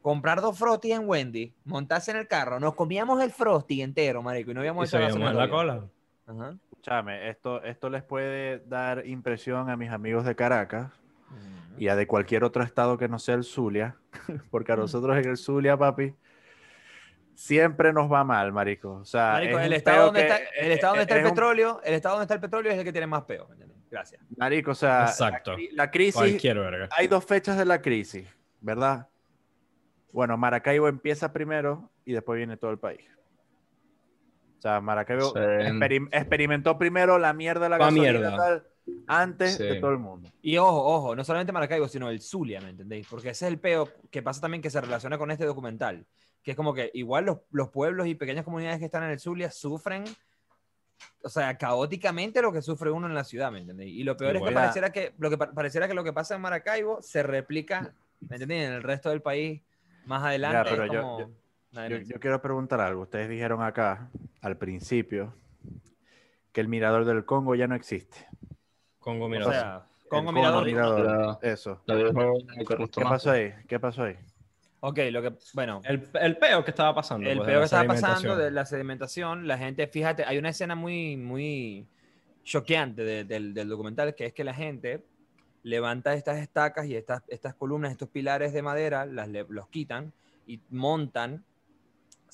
[0.00, 4.52] comprar dos Frosty en Wendy, montarse en el carro, nos comíamos el Frosty entero, marico,
[4.52, 5.50] y no habíamos Y en gasolina la todavía.
[5.52, 5.84] cola.
[6.26, 6.54] Ajá.
[6.70, 10.90] Escúchame, esto, esto les puede dar impresión a mis amigos de Caracas
[11.78, 13.96] y a de cualquier otro estado que no sea el Zulia,
[14.50, 16.14] porque a nosotros en el Zulia, papi,
[17.34, 18.92] siempre nos va mal, marico.
[18.94, 21.30] O sea, Marico, es el estado, que- está, el estado donde está el es un-
[21.34, 23.48] petróleo, el estado donde está el petróleo es el que tiene más peo.
[23.90, 24.20] Gracias.
[24.36, 25.52] Marico, o sea, Exacto.
[25.56, 26.42] la, la crisis,
[26.90, 28.26] hay dos fechas de la crisis,
[28.60, 29.08] ¿verdad?
[30.12, 33.00] Bueno, Maracaibo empieza primero y después viene todo el país.
[34.66, 35.38] Sea, Maracaibo Sí.
[35.38, 38.36] experim- experimentó primero la mierda de la Pa' gasolina mierda.
[38.36, 38.66] tal,
[39.06, 39.62] antes Sí.
[39.62, 40.28] de todo el mundo.
[40.42, 43.06] Y ojo, ojo, no solamente Maracaibo, sino el Zulia, ¿me entendéis?
[43.08, 46.04] Porque ese es el peo que pasa también que se relaciona con este documental.
[46.42, 49.18] Que es como que igual los, los pueblos y pequeñas comunidades que están en el
[49.20, 50.04] Zulia sufren,
[51.22, 53.92] o sea, caóticamente lo que sufre uno en la ciudad, ¿me entendéis?
[53.94, 56.34] Y lo peor es que pareciera que, lo que pa- pareciera que lo que pasa
[56.36, 58.66] en Maracaibo se replica, ¿me entendéis?
[58.66, 59.62] En el resto del país
[60.06, 60.70] más adelante.
[60.70, 61.30] pero yo- yo-
[61.88, 63.02] Yo, yo quiero preguntar algo.
[63.02, 64.10] Ustedes dijeron acá,
[64.40, 65.34] al principio,
[66.52, 68.26] que el mirador del Congo ya no existe.
[68.98, 69.44] Congo, o mira.
[69.50, 70.64] sea, Congo Mirador.
[70.64, 71.82] Mirador, Eso.
[71.86, 73.52] ¿Qué pasó ahí?
[73.68, 74.16] ¿Qué pasó ahí?
[74.80, 77.28] Ok, lo que, bueno, el, el peo que estaba pasando.
[77.28, 80.38] El pues, de peor la que estaba pasando de la sedimentación, la gente, fíjate, hay
[80.38, 81.86] una escena muy, muy
[82.44, 85.04] choqueante de- del, del documental, que es que la gente
[85.62, 90.12] levanta estas estacas y estas, estas columnas, estos pilares de madera, las, los quitan
[90.46, 91.44] y montan,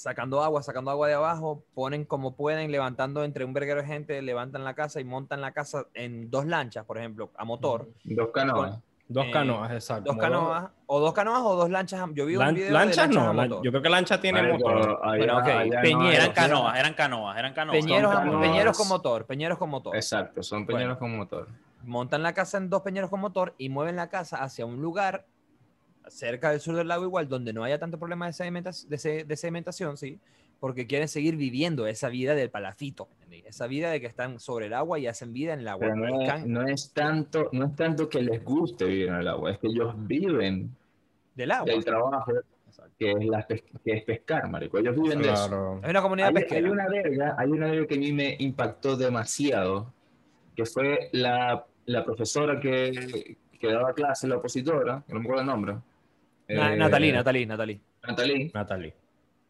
[0.03, 4.21] sacando agua, sacando agua de abajo, ponen como pueden, levantando entre un verguero de gente,
[4.21, 8.31] levantan la casa y montan la casa en dos lanchas, por ejemplo, a motor, Dos
[8.35, 8.81] canoas.
[9.07, 10.11] Dos eh, canoas, exacto.
[10.13, 12.01] dos canoas, o dos canoas o dos lanchas.
[12.15, 13.65] Yo vi un Lan- video de lanchas lanchas no, a lan- motor.
[13.65, 14.99] yo creo que lancha tiene motor.
[15.03, 17.55] allá- Bueno, ok, allá no Eran canoas, eran canoas, eran.
[17.71, 18.41] Peñeros, canoas.
[18.41, 19.95] peñeros con motor, peñeros con motor.
[19.97, 21.47] Exacto, son peñeros con motor.
[21.85, 25.27] montan la casa en dos peñeros con motor y mueven la casa hacia un lugar
[26.09, 29.25] cerca del sur del lago igual, donde no haya tanto problema de, sedimentación, de, se-
[29.25, 30.19] de sedimentación, sí,
[30.61, 33.43] porque quieren seguir viviendo esa vida del palafito, ¿entendí?
[33.47, 35.87] esa vida de que están sobre el agua y hacen vida en el agua.
[35.89, 39.15] Pero no es, pescan no es tanto, no es tanto que les guste vivir en
[39.17, 40.71] el agua, es que ellos viven
[41.35, 41.73] del agua.
[41.73, 42.33] del trabajo
[42.99, 44.79] que es, la que es pescar, marico.
[44.79, 45.49] Ellos viven de eso.
[45.49, 45.81] Claro.
[45.83, 46.71] Es una comunidad Hay, hay pesquera.
[46.71, 49.93] una verga, hay una verga que a mí me impactó demasiado,
[50.55, 55.41] que fue la, la profesora que, que daba clase, la opositora, que no me acuerdo
[55.43, 55.75] el nombre.
[56.53, 57.81] Eh, Natalí, Natalí, Natalí.
[58.07, 58.95] Natalí, Natalie.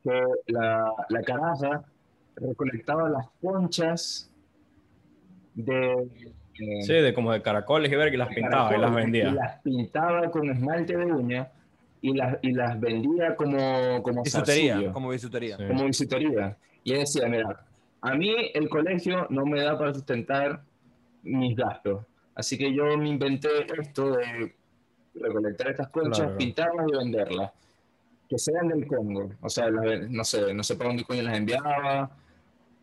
[0.03, 1.85] que la, la caraja
[2.37, 4.31] recolectaba las conchas
[5.55, 5.93] de...
[6.61, 9.29] eh, Sí, de como de caracoles y ver y las pintaba y las vendía.
[9.29, 11.49] Y las pintaba con esmalte de uña
[12.01, 15.57] y las, y las vendía como, como Bisutería, zarcillo, como bisutería.
[15.57, 15.65] Sí.
[15.69, 16.57] como bisutería.
[16.85, 17.65] Y ella decía, mira,
[18.01, 20.63] a mí el colegio no me da para sustentar
[21.23, 22.05] mis gastos.
[22.35, 23.49] Así que yo me inventé
[23.81, 24.55] esto de
[25.15, 26.39] recolectar estas conchas, Claro.
[26.39, 27.51] pintarlas y venderlas.
[28.29, 29.31] Que sean del Congo.
[29.43, 32.11] O sea, no sé, no sé para dónde coño las enviaba,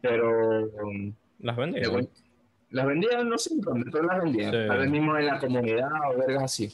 [0.02, 1.82] pero um, Las vendía.
[1.82, 2.08] de coño-
[2.72, 4.52] las vendía, no sé dónde, pero las vendía.
[4.52, 4.58] Sí.
[4.68, 6.72] Tal vez mismo en la comunidad o vergas así.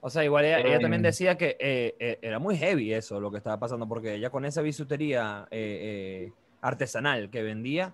[0.00, 3.20] O sea, igual ella, ella Eh, también decía que eh, eh, era muy heavy eso
[3.20, 7.92] lo que estaba pasando, porque ella con esa bisutería eh, eh, artesanal que vendía,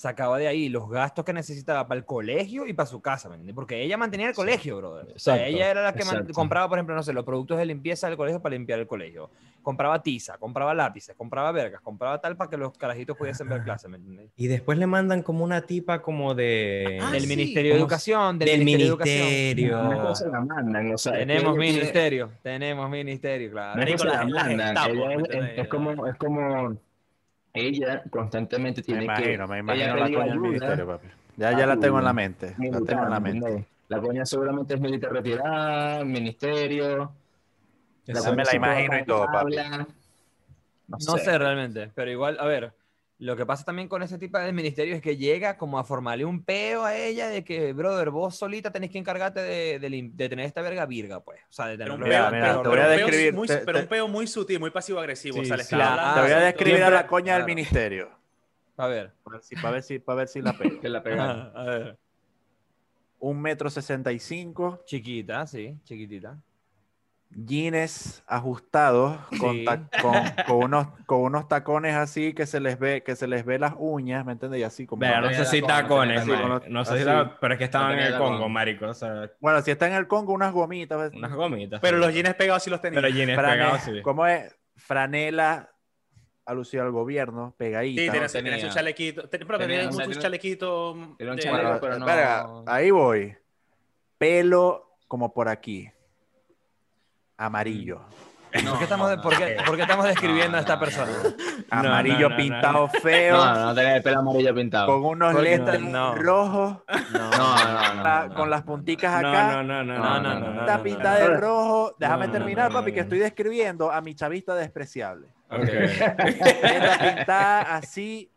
[0.00, 3.34] sacaba de ahí los gastos que necesitaba para el colegio y para su casa, ¿me
[3.34, 3.54] entiendes?
[3.54, 5.04] Porque ella mantenía el colegio, brother.
[5.14, 7.66] O sea, Exacto, ella era la que compraba, por ejemplo, no sé, los productos de
[7.66, 9.30] limpieza del colegio para limpiar el colegio.
[9.60, 13.88] Compraba tiza, compraba lápices, compraba vergas, compraba tal para que los carajitos pudiesen ver clase,
[13.88, 14.30] ¿me entiendes?
[14.36, 16.98] Y después le mandan como una tipa como de...
[17.02, 17.28] Ah, del sí.
[17.28, 19.26] Ministerio de ¿Cómo Educación, del, del Ministerio de Educación.
[19.26, 19.80] ministerio.
[19.80, 23.82] Una cosa la mandan, o sea, es que Tenemos ministerio, tenemos ministerio, claro.
[25.68, 26.78] Como, es como
[27.52, 29.52] ella constantemente Me tiene imagino, que.
[29.52, 31.08] me imagino ella la coña del ministerio, papi.
[31.36, 32.46] Ya, ya a la tengo en la mente.
[32.50, 33.66] La militar, tengo en la mente.
[33.88, 37.12] La coña seguramente es militar retirada, ministerio.
[38.06, 39.56] Esa- me la imagino y todo, papi.
[39.56, 39.86] No,
[40.88, 42.72] No sé realmente, pero igual, a ver,
[43.20, 46.24] lo que pasa también con ese tipo de ministerio es que llega como a formarle
[46.24, 50.12] un peo a ella de que, brother, vos solita tenés que encargarte de, de lim-
[50.14, 51.40] de tener esta verga virga, pues.
[51.48, 53.10] O sea, de Pero tener un Mira, peo, mira, pero- te voy a pero un
[53.10, 55.40] peo muy- te- pero un peo muy sutil, muy pasivo-agresivo.
[55.40, 55.74] o sea, Sí, sí.
[55.74, 57.54] hablando Te voy a describir a la coña del claro.
[57.54, 58.10] ministerio.
[58.78, 59.12] A ver.
[59.22, 60.80] Para ver si, para ver si, para ver si la pego.
[60.80, 60.98] Que la
[61.54, 61.98] a ver.
[63.18, 66.38] Un metro sesenta y cinco, Chiquita, sí, chiquitita.
[67.32, 69.64] Jeans ajustados con, Sí.
[69.64, 70.14] ta- con,
[70.46, 73.74] con unos, con unos tacones así que se les ve, que se les ve las
[73.78, 74.60] uñas, ¿me entiendes?
[74.60, 75.00] Y así como.
[75.00, 76.26] Vea, no sé si tacones.
[76.68, 77.04] No sé si
[77.40, 78.86] pero es que estaban en el Congo, marico.
[78.86, 80.98] O sea, Bueno, si está en el Congo, unas gomitas.
[80.98, 81.12] ¿ves?
[81.14, 81.80] unas gomitas.
[81.80, 82.04] Pero sí.
[82.04, 83.00] los jeans pegados sí los tenía.
[83.00, 84.02] Pero jeans pegados, sí.
[84.02, 84.56] ¿Cómo es?
[84.76, 85.70] Franela
[86.46, 88.00] alusiva al gobierno, pegadita.
[88.00, 88.68] Sí, no tenía, tenía tenía.
[88.68, 89.28] su chalequito.
[89.28, 89.58] ten- pero
[90.18, 90.92] chalequito.
[90.92, 93.36] un chaleco, Bueno, pero no- verga, ahí voy.
[94.18, 95.90] Pelo como por aquí.
[97.44, 98.02] Amarillo.
[98.52, 101.12] ¿Por, qué estamos, por qué- por qué estamos describiendo a esta persona?
[101.70, 103.36] Amarillo no, no, pintado feo.
[103.36, 104.86] No, no tenía el pelo amarillo pintado.
[104.88, 106.14] Con unos letras no.
[106.16, 106.78] rojos.
[107.12, 108.02] No, No, no, no.
[108.02, 108.34] la- no.
[108.34, 109.52] Con las punticas acá.
[109.52, 111.28] no, no, no, No, no, no, no, no, no, Está no, pintada no.
[111.30, 111.94] de rojo.
[111.98, 113.04] Déjame terminar, no, papi, no, que no.
[113.04, 115.28] estoy describiendo a mi chavista despreciable.
[115.48, 115.60] Ok.
[115.62, 118.30] Letra pintada así.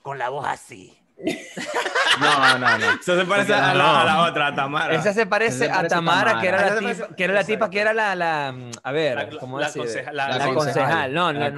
[0.00, 0.98] Con la voz así.
[2.20, 2.86] No, no, no.
[3.00, 3.78] Eso se parece a no.
[3.78, 4.94] la, a la otra, a Tamara.
[4.94, 7.14] Esa se parece Esa se a parece a Tamara, que era la Esa tipa, parece-
[7.16, 9.82] que era la tipa que era la, la a ver, La- ¿cómo la decir?
[9.82, 11.14] conceja- la- La, la concejal, concejal.
[11.14, 11.50] no, La la,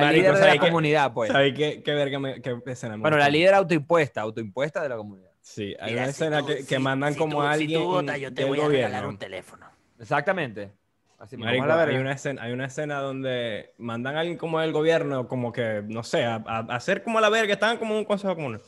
[0.00, 1.30] la- líder de ¿sabes la comunidad, pues.
[1.32, 4.96] ¿Sabes qué, qué verga me, qué escena me Bueno, la líder autoimpuesta, autoimpuesta de la
[4.96, 5.30] comunidad.
[5.40, 7.80] Sí, hay una escena que, que mandan como a alguien
[8.34, 9.16] del gobierno.
[9.18, 9.66] teléfono.
[9.98, 10.72] Exactamente.
[11.20, 11.44] Así mismo.
[11.46, 14.60] Marico, ¿Cómo es la hay una, escena, hay una escena donde mandan a alguien como
[14.60, 17.92] del gobierno, como que, no sé, a, a- a hacer como la verga, estaban como
[17.94, 18.62] en un consejo común.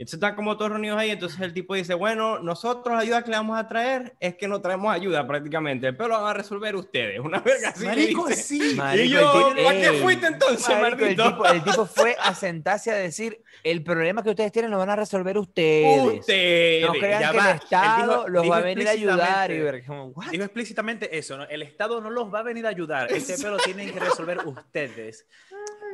[0.00, 3.22] Y entonces están como todos reunidos ahí, entonces el tipo dice, bueno, nosotros la ayuda
[3.22, 6.32] que le vamos a traer es que no traemos ayuda prácticamente, pero lo van a
[6.38, 7.20] resolver ustedes.
[7.22, 7.84] Una verga así.
[7.84, 8.42] Marico, dice.
[8.42, 8.74] sí.
[8.76, 12.34] Marico, y yo, ¿para qué ey, fuiste entonces, Marico, el, tipo, el tipo fue a
[12.34, 16.02] sentarse a decir, el problema que ustedes tienen lo van a resolver ustedes.
[16.20, 16.86] Ustedes.
[16.86, 17.50] No crean ya que va.
[17.50, 19.50] el Estado dijo- los dijo va a venir a ayudar.
[19.50, 20.26] Y explícitamente- ver, como, ¿what?
[20.30, 21.44] Dijo explícitamente eso, ¿no?
[21.44, 23.12] El Estado no los va a venir a ayudar.
[23.12, 25.26] Ese pedo tienen que resolver ustedes.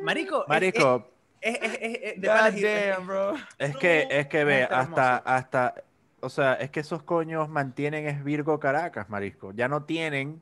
[0.01, 2.27] Marico, es- Marico, es, es, es- de
[2.91, 3.33] damn, bro.
[3.57, 5.75] es que, es que ve, hasta, hasta,
[6.19, 9.51] o sea, es que esos coños mantienen es Virgo Caracas, marisco.
[9.53, 10.41] Ya no tienen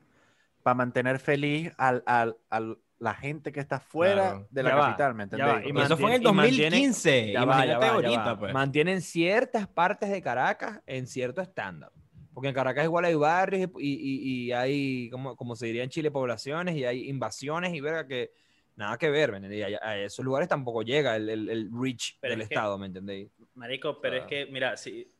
[0.62, 4.48] para mantener feliz al, al, al- la gente que está fuera Claro.
[4.50, 5.66] de la Ya va, capital, ¿me va, entendés?
[5.74, 7.32] y eso fue en el y mantienen- 2015.
[7.32, 8.38] Ya va, ya Imagínate va, ya ahorita, va.
[8.38, 8.54] pues.
[8.54, 11.92] Mantienen ciertas partes de Caracas en cierto estándar.
[12.32, 15.90] Porque en Caracas igual hay barrios y, y- y hay, como, como se diría en
[15.90, 18.30] Chile, poblaciones y hay invasiones y verga que
[18.76, 19.76] nada que ver, ¿me entendéis?
[19.82, 22.78] A, a esos lugares tampoco llega el, el, el reach Pero del es que- Estado,
[22.78, 23.30] ¿me entendéis?
[23.54, 25.10] Marico, pero es que, mira, sí.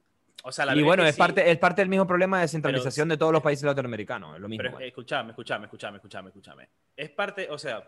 [0.45, 2.43] O sea, la Y bueno, que es, sí, parte, es parte del mismo problema de
[2.43, 4.63] descentralización de todos los países latinoamericanos, es lo mismo.
[4.63, 4.83] Pero man.
[4.83, 6.69] escúchame, escúchame, escúchame, escúchame, escúchame.
[6.97, 7.83] Es parte, o sea.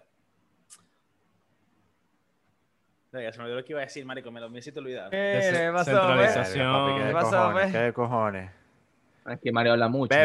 [3.12, 5.08] Venga, se me olvidó lo que iba a decir, Marico, me lo me hiciste olvidar.
[5.10, 6.94] ¿Qué le pasó, Centralización.
[6.96, 8.50] ¿qué ¿Qué de pasó, cojones?
[9.36, 10.08] Que Mario habla mucho.
[10.08, 10.16] Te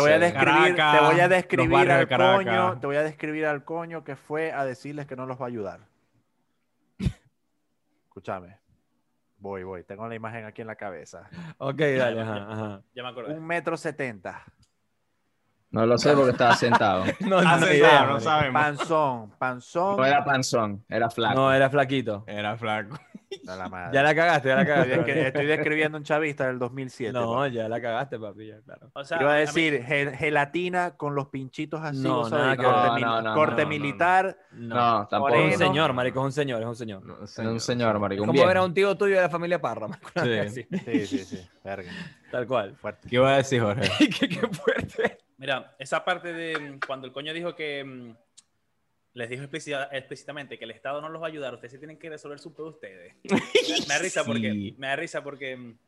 [0.00, 3.64] voy a describir, Caracas, te voy a describir al coño, te voy a describir al
[3.64, 5.80] coño que fue a decirles que no los va a ayudar.
[8.06, 8.58] Escúchame.
[9.38, 9.84] Voy, voy.
[9.84, 11.28] Tengo la imagen aquí en la cabeza.
[11.58, 12.82] Ok, dale, ajá, ajá.
[12.94, 13.34] Ya me acordé.
[13.34, 14.44] Un metro setenta.
[15.70, 17.04] No lo sé porque estaba sentado.
[17.20, 18.20] No, Ah, no, idea, no marico.
[18.20, 18.62] sabemos.
[18.62, 19.96] Panzón, panzón.
[19.96, 21.34] No era panzón, era flaco.
[21.34, 22.24] No, era flaquito.
[22.26, 22.98] Era flaco.
[23.48, 23.90] A la madre.
[23.92, 25.12] Ya la cagaste, ya la Estoy, cagaste.
[25.14, 27.12] descri- estoy describiendo un chavista del 2007.
[27.12, 27.54] No, papi.
[27.54, 28.90] ya la cagaste, papi, ya, claro.
[28.94, 32.62] O sea, Iba a mí- decir gel- gelatina con los pinchitos así, No, nada que
[32.62, 32.92] corte, ver.
[32.92, 34.38] mil- No, no, no, corte no, no, militar.
[34.52, 35.34] No, tampoco.
[35.34, 37.04] Es un señor, marico, es un señor, es un señor.
[37.04, 38.22] No, Es un señor, marico.
[38.22, 38.66] Un como ver a viejo.
[38.66, 40.08] un tío tuyo de la familia Parra, marico,
[40.48, 40.64] Sí.
[40.84, 41.48] Sí, sí, sí.
[41.64, 41.90] Verga.
[42.30, 42.76] tal cual.
[42.76, 43.08] Fuerte.
[43.08, 43.90] ¿Qué iba a decir, Jorge?
[44.20, 45.18] qué, qué fuerte.
[45.38, 48.16] Mira, esa parte de mm, cuando el coño dijo que mm,
[49.14, 51.98] les dijo explícita- explícitamente que el Estado no los va a ayudar, ustedes sí tienen
[51.98, 53.14] que resolver su pedo ustedes.
[53.88, 55.78] Me, da risa porque me da risa porque mm,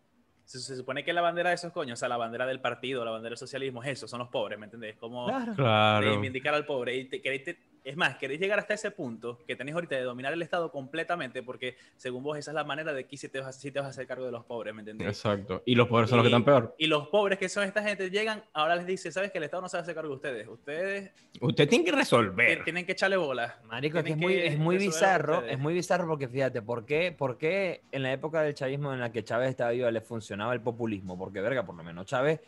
[0.44, 3.04] se, se supone que la bandera de esos coños, o sea, la bandera del partido,
[3.04, 4.96] la bandera del socialismo es eso, son los pobres, ¿me entendés?
[4.96, 5.54] Como Claro.
[5.54, 6.06] Claro.
[6.08, 6.96] reivindicar al pobre.
[6.96, 10.02] Y te- queréis te- es más, queréis llegar hasta ese punto que tenéis ahorita de
[10.02, 13.40] dominar el Estado completamente porque según vos esa es la manera de que si te
[13.40, 15.06] vas, a- sí te vas a hacer cargo de los pobres, ¿me entendés?
[15.08, 15.62] Exacto.
[15.64, 16.74] Y los pobres son los que están peor.
[16.78, 19.62] Y los pobres que son esta gente llegan, ahora les dice, ¿sabes que el Estado
[19.62, 20.48] no se va a hacer cargo de ustedes?
[20.48, 22.64] Ustedes Usted tiene que resolver.
[22.64, 23.54] tienen que echarle bolas.
[23.64, 25.52] Marico, es que es Tienen muy, es muy bizarro, ustedes.
[25.54, 29.00] es muy bizarro porque fíjate, ¿por qué, ¿por qué en la época del chavismo en
[29.00, 31.16] la que Chávez estaba vivo le funcionaba el populismo?
[31.18, 32.40] Porque, verga, por lo menos Chávez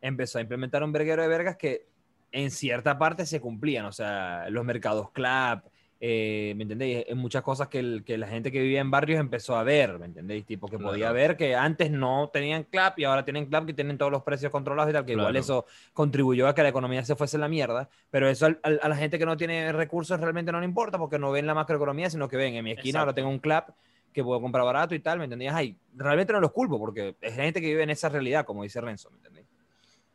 [0.00, 1.86] empezó a implementar un verguero de vergas que
[2.32, 5.62] en cierta parte se cumplían, o sea, los mercados club,
[6.00, 7.04] eh, ¿me entendéis?
[7.08, 9.98] En muchas cosas que, el- que la gente que vivía en barrios empezó a ver,
[9.98, 10.46] ¿me entendéis?
[10.46, 13.98] Tipo que podía ver que antes no tenían club y ahora tienen club que tienen
[13.98, 17.16] todos los precios controlados y tal, que igual eso contribuyó a que la economía se
[17.16, 20.52] fuese la mierda, pero eso al- al- a la gente que no tiene recursos realmente
[20.52, 23.14] no le importa porque no ven la macroeconomía, sino que ven en mi esquina ahora
[23.14, 23.64] tengo un club
[24.12, 25.54] que puedo comprar barato y tal, ¿me entendías?
[25.54, 28.80] Ay, realmente no los culpo porque es gente que vive en esa realidad, como dice
[28.80, 29.37] Renzo, ¿me entendéis?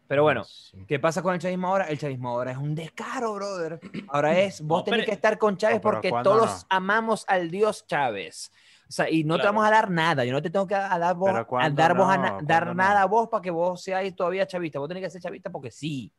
[0.07, 0.43] Pero bueno,
[0.87, 1.85] ¿qué pasa con el chavismo ahora?
[1.85, 3.79] El chavismo ahora es un descaro, brother.
[4.09, 6.67] Ahora es, vos No, tenés pero- que estar con Chávez No, porque ¿cuándo todos no?
[6.69, 8.51] amamos al dios Chávez.
[8.87, 9.55] O sea, y no te Claro.
[9.55, 10.23] vamos a dar nada.
[10.25, 12.63] Yo no te tengo que a dar, vos, a ¿cuándo dar, vos a na- dar
[12.65, 14.77] ¿Cuándo nada a vos para que vos seáis todavía chavista.
[14.77, 16.11] Vos tenés que ser chavista porque sí.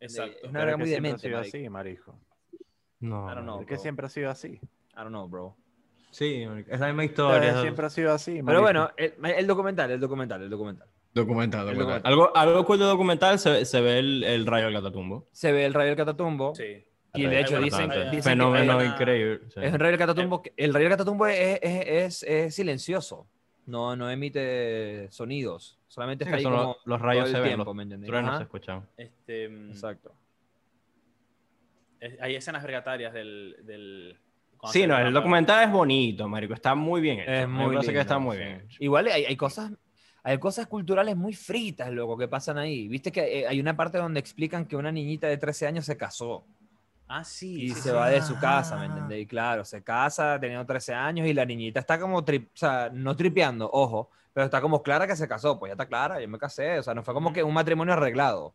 [0.00, 0.36] Exacto.
[0.42, 1.56] Es una verga es que muy siempre ha demente, sido marico.
[1.56, 2.18] así, marico.
[3.00, 3.30] No.
[3.30, 3.60] I don't know.
[3.60, 4.48] Es que siempre ha sido así.
[4.48, 4.60] I
[4.96, 5.56] don't know, bro.
[6.10, 7.60] Sí, es la misma historia.
[7.60, 10.88] Siempre ha sido así, Pero bueno, el, el documental, el documental, el documental.
[11.16, 12.02] Documental, El documental.
[12.02, 12.12] documental.
[12.12, 15.26] Algo, algo cool de documental se, se ve el, el rayo del catatumbo.
[15.32, 16.54] Se ve el rayo del catatumbo.
[16.54, 16.84] Sí.
[17.14, 19.40] Y de hecho dicen, dicen que Fenómeno hay- increíble.
[19.48, 19.60] sí.
[19.62, 20.42] es un rayo del catatumbo.
[20.42, 23.26] que- El rayo del catatumbo es, es, es, es silencioso.
[23.64, 25.78] No, no emite sonidos.
[25.88, 27.82] Solamente Sí, está que ahí como los, los rayos el se ven, tiempo, los ¿me
[27.84, 28.06] entendés?
[28.08, 28.36] truenos Ajá.
[28.38, 28.86] se escuchan.
[28.98, 30.12] Este, mm, Exacto.
[32.20, 33.56] hay escenas regatarias del...
[33.64, 34.18] del
[34.58, 36.54] cuando Sí, no, el documental es bonito, marico.
[36.54, 37.30] Está muy bien hecho.
[37.30, 38.42] Es muy parece que lindo, está muy sí.
[38.42, 38.76] bien hecho.
[38.80, 39.72] Igual hay, hay cosas,
[40.28, 42.88] hay cosas culturales muy fritas, loco, que pasan ahí.
[42.88, 45.96] Viste que eh, hay una parte donde explican que una niñita de 13 años se
[45.96, 46.44] casó.
[47.08, 47.62] Ah, sí.
[47.62, 47.94] y sí, se sí.
[47.94, 48.86] va de su casa, ¿me Ah.
[48.86, 49.20] entendés?
[49.22, 52.90] Y claro, se casa teniendo 13 años y la niñita está como, tri- o sea,
[52.92, 56.26] no tripeando, ojo, pero está como clara que se casó, pues ya está clara, yo
[56.28, 58.52] me casé, o sea, no fue como que un matrimonio arreglado.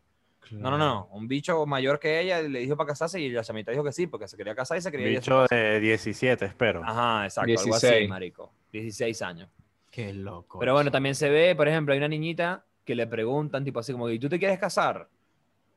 [0.52, 3.72] No, no, no, un bicho mayor que ella le dijo para casarse y la chamita
[3.72, 6.82] dijo que sí, porque se quería casar y se quería Bicho de 17, espero.
[6.84, 8.10] Ajá, exacto, algo así, 16.
[8.10, 8.52] marico.
[8.74, 9.50] 16 años.
[9.92, 10.58] Qué loco.
[10.60, 13.92] Pero bueno, también se ve, por ejemplo, hay una niñita que le preguntan, tipo así
[13.92, 15.10] como, ¿y tú te quieres casar?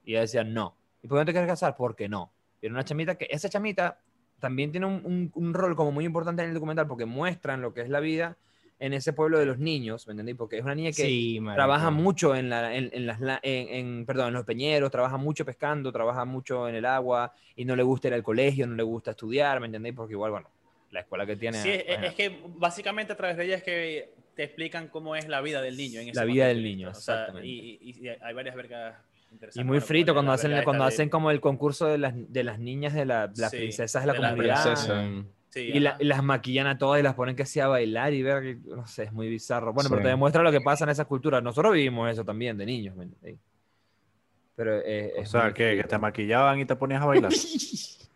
[0.04, 0.76] Y ella decía, no.
[1.02, 1.76] ¿Y por qué no te quieres casar?
[1.76, 2.32] Porque no.
[2.62, 3.98] Y era una chamita que, esa chamita
[4.38, 7.74] también tiene un, un- un rol como muy importante en el documental porque muestran lo
[7.74, 8.36] que es la vida
[8.78, 10.34] en ese pueblo de los niños, ¿me entendí?
[10.34, 13.68] Porque es una niña que Sí, trabaja mucho en, la, en, en las, la- en,
[13.68, 17.76] en- perdón, en los peñeros, trabaja mucho pescando, trabaja mucho en el agua y no
[17.76, 19.94] le gusta ir al colegio, no le gusta estudiar, ¿me entendéis?
[19.94, 20.48] Porque igual, bueno,
[20.94, 21.58] la escuela que tiene...
[21.62, 25.14] Sí, es, bueno, es que básicamente a través de ella es que te explican cómo
[25.14, 26.00] es la vida del niño.
[26.00, 27.46] En ese La vida del niño, o sea, exactamente.
[27.48, 28.96] y, y- y hay varias vergas
[29.30, 29.56] interesantes.
[29.56, 32.44] Y muy Bueno, frito cuando hacen, cuando de- hacen como el concurso de las, de
[32.44, 34.62] las niñas de la- las Sí, princesas de la de la comunidad.
[34.64, 35.04] princesa.
[35.50, 35.98] Sí, Y, la- ajá.
[36.00, 38.58] y las maquillan a todas y las ponen que sea a bailar y ver, que-
[38.74, 39.72] no sé, es muy bizarro.
[39.72, 40.04] Bueno, pero Sí.
[40.04, 41.42] te demuestra lo que pasa en esas culturas.
[41.44, 43.38] Nosotros vivimos eso también de niños, ¿me entendéis?
[44.56, 47.32] Pero eh, O es sea, que, que te maquillaban y te ponías a bailar.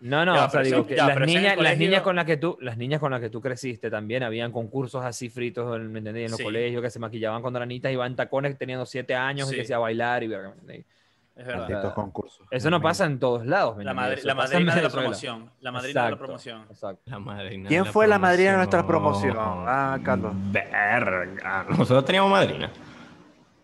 [0.01, 2.37] No, no, Ya, o sea, digo que ya, las niñas, las niñas con las que
[2.37, 5.99] tú, las niñas con las que tú creciste también habían concursos así fritos, en- ¿me
[5.99, 6.27] entendéis?
[6.27, 6.45] En los Sí.
[6.45, 9.67] colegios que se maquillaban cuando eran niñas, iban tacones teniendo siete años y que Sí.
[9.67, 10.87] se a bailar y ver, ¿me entendéis?
[11.35, 11.95] Es verdad.
[11.95, 12.47] Concursos.
[12.49, 15.51] Eso no pasa en todos lados, ¿me La, madre, la madrina de la promoción.
[15.63, 16.63] La madrina de la promoción.
[16.71, 17.03] Exacto.
[17.07, 19.33] La madrina ¿Quién fue la madrina de nuestra promoción.
[19.33, 19.65] promoción?
[19.67, 20.33] Ah, Carlos.
[20.53, 21.67] Verga.
[21.71, 22.71] Nosotros teníamos madrina.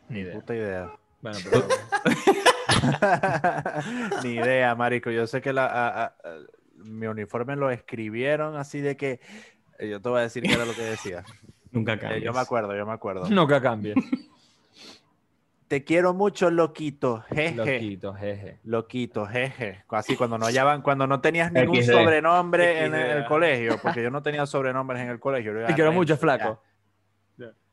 [0.09, 0.35] Ni idea.
[0.35, 0.91] Puta idea.
[1.23, 1.65] Bueno, pero
[4.25, 5.11] Ni idea, marico.
[5.11, 6.15] Yo sé que la, a- a- a-
[6.77, 9.21] mi uniforme lo escribieron así de que...
[9.79, 11.25] eh, Yo te voy a decir qué era lo que decía.
[11.73, 12.23] Nunca Eh, cambias.
[12.23, 13.29] yo me acuerdo, yo me acuerdo.
[13.31, 13.95] nunca cambie.
[15.67, 17.25] Te quiero mucho, loquito.
[17.31, 17.55] Jeje.
[17.57, 18.61] Loquito, jeje.
[18.65, 19.83] Loquito, jeje.
[19.89, 21.91] Así cuando no hallaban, cuando no tenías ningún XD.
[21.91, 25.59] sobrenombre en el, colegio, porque yo no tenía sobrenombres en el colegio.
[25.59, 26.19] Yo Te quiero mucho, ya.
[26.21, 26.63] flaco.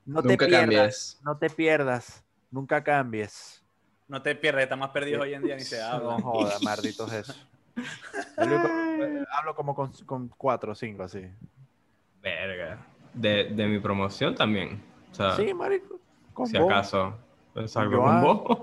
[0.05, 1.19] No te Nunca pierdas, cambies.
[1.23, 3.60] no te pierdas, nunca cambies.
[4.11, 6.17] No te pierdas, están más perdidos hoy en día ni se habla.
[6.17, 7.33] No jodas, malditos eso.
[7.77, 11.25] Eh, hablo como con, con cuatro o cinco así.
[12.21, 12.85] Verga.
[13.13, 14.83] De, de mi promoción también.
[15.11, 15.97] O sea, Sí, marico.
[16.33, 17.15] Con si vos, acaso.
[17.53, 18.59] Pues con vos.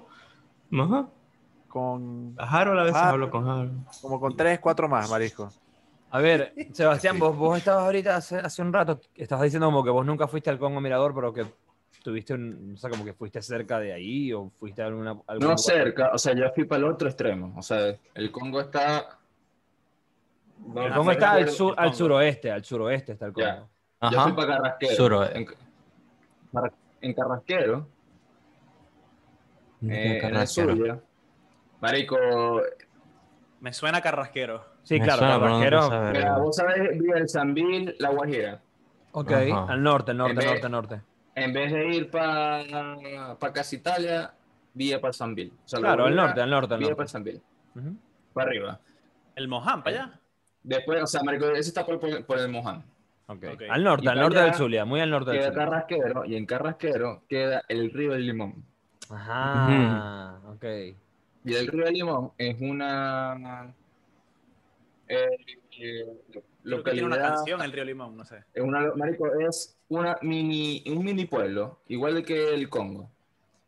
[0.78, 1.08] Ajá.
[1.68, 3.08] con A Harold a veces Ah.
[3.08, 3.86] hablo con Harold.
[4.02, 5.50] como con tres, cuatro más, marisco.
[6.10, 9.90] A ver, Sebastián, vos, vos estabas ahorita hace, hace un rato, estabas diciendo como que
[9.90, 11.46] vos nunca fuiste al Congo Mirador, pero que
[12.08, 15.10] tuviste un, o sea, como que fuiste cerca de ahí o fuiste a alguna...
[15.10, 15.58] algún No lugar?
[15.58, 17.52] cerca, o sea, yo fui para el otro extremo.
[17.58, 19.18] O sea, el Congo está.
[20.74, 23.46] El Ah, Congo está al, el sur, al suroeste, al suroeste está el Congo.
[23.46, 23.66] Ya.
[24.00, 24.14] Ajá.
[24.14, 24.94] Yo fui para Carrasquero.
[24.96, 25.38] Suroeste.
[25.38, 25.46] En,
[26.50, 27.88] para- en Carrasquero,
[29.82, 31.00] eh, en el Zulia.
[31.80, 32.16] Marico,
[33.60, 34.64] Me suena carrasquero.
[34.82, 35.80] Sí, Me claro, suena, pero no Carrasquero.
[35.80, 36.12] te sabe.
[36.12, 38.60] mira, vos sabés, Villa del Sambil, La Guajira.
[39.12, 39.72] Ok, Ajá.
[39.72, 41.00] al norte, norte, En vez- norte, norte.
[41.44, 44.32] En vez de ir para pa casi Italia,
[44.74, 45.10] vía para.
[45.10, 45.30] O sea,
[45.78, 46.96] La Claro, al norte, al norte, al Vía norte.
[46.96, 47.42] para Sambil.
[47.74, 47.96] Ujú.
[48.32, 48.80] Para arriba.
[49.36, 50.20] El Moján, para allá.
[50.62, 52.84] Después, o sea, marico, ese está por, por- por el Moján.
[53.26, 53.44] Ok.
[53.54, 53.62] Ok.
[53.70, 55.64] Al norte, Y al norte allá del Zulia, muy al norte del Queda Zulia.
[55.64, 58.64] Carrasquero, y en Carrasquero queda el río del Limón.
[59.10, 60.64] Ajá, ok.
[61.44, 63.72] Y el río del Limón es una
[65.08, 65.26] eh,
[65.78, 66.06] eh,
[66.68, 68.44] Creo que tiene una canción, El Río Limón, no sé.
[68.52, 73.10] es una, marico, es una mini, un mini pueblo, igual que el Congo.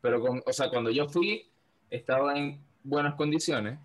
[0.00, 1.50] Pero, con, o sea, cuando yo fui,
[1.90, 3.78] estaba en buenas condiciones.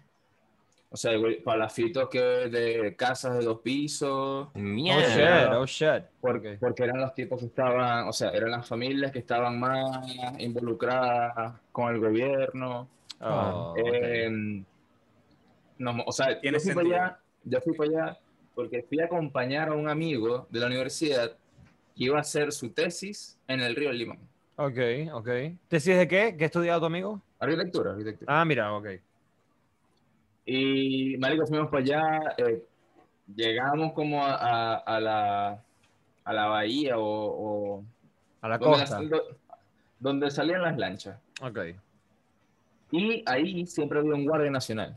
[0.90, 1.12] O sea,
[1.44, 5.60] palafitos que de casas de dos pisos, Oh shit, Mierda.
[5.60, 6.04] oh shit.
[6.22, 10.08] porque, porque eran los tipos que estaban, o sea, eran las familias que estaban más
[10.40, 12.88] involucradas con el gobierno.
[13.20, 13.74] Oh.
[13.78, 14.64] Eh,
[15.78, 18.20] no, o sea, yo fui, para allá, yo fui para allá
[18.56, 21.32] porque fui a acompañar a un amigo de la universidad
[21.96, 24.18] que iba a hacer su tesis en el río Limón.
[24.58, 24.78] Ok,
[25.14, 25.30] ok.
[25.68, 26.36] ¿Tesis de qué?
[26.38, 27.22] ¿Qué ha estudiado tu amigo?
[27.40, 28.42] Arquitectura, arquitectura.
[28.42, 28.88] Ah, mira, ok.
[30.46, 32.64] Y, marico, fuimos para allá, eh,
[33.36, 35.64] llegamos como a, a- a la,
[36.24, 37.04] a la bahía o...
[37.80, 37.84] o
[38.42, 39.02] A la donde, costa.
[39.02, 39.22] las-
[40.00, 41.20] donde salían las lanchas.
[41.42, 41.60] Ok.
[42.92, 44.96] Y ahí siempre había un guardia nacional.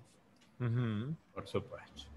[1.34, 2.07] Por supuesto.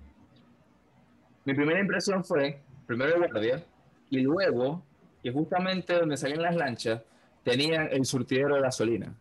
[1.46, 3.64] Mi primera impresión fue, primero el guardia,
[4.10, 4.84] y luego,
[5.24, 7.02] que justamente donde salían las lanchas,
[7.44, 9.14] tenían el surtidero de gasolina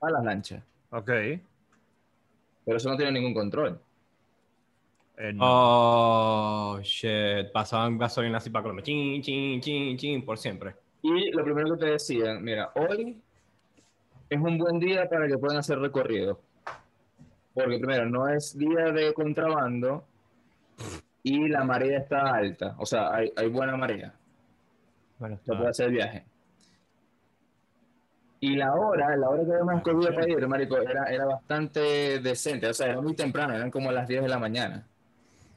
[0.00, 0.62] a las lanchas.
[0.90, 1.10] Ok.
[2.64, 3.78] Pero eso no tiene ningún control.
[5.16, 5.44] Eh, no.
[5.44, 7.52] Oh, shit.
[7.52, 8.84] Pasaban gasolina así para Colombia.
[8.84, 10.74] Chin, chin, chin, chin, por siempre.
[11.02, 13.20] Y lo primero que te decían, mira, hoy
[14.30, 16.40] es un buen día para que puedan hacer recorrido.
[17.52, 20.04] Porque primero, no es día de contrabando
[21.24, 22.76] y la marea está alta.
[22.78, 24.14] O sea, hay, hay buena marea.
[25.18, 26.24] Bueno, Se puede hacer el viaje.
[28.40, 32.68] Y la hora, la hora que habíamos escogido para ir, marico, era, era bastante decente.
[32.68, 34.86] O sea, era muy temprano, eran como las 10 de la mañana.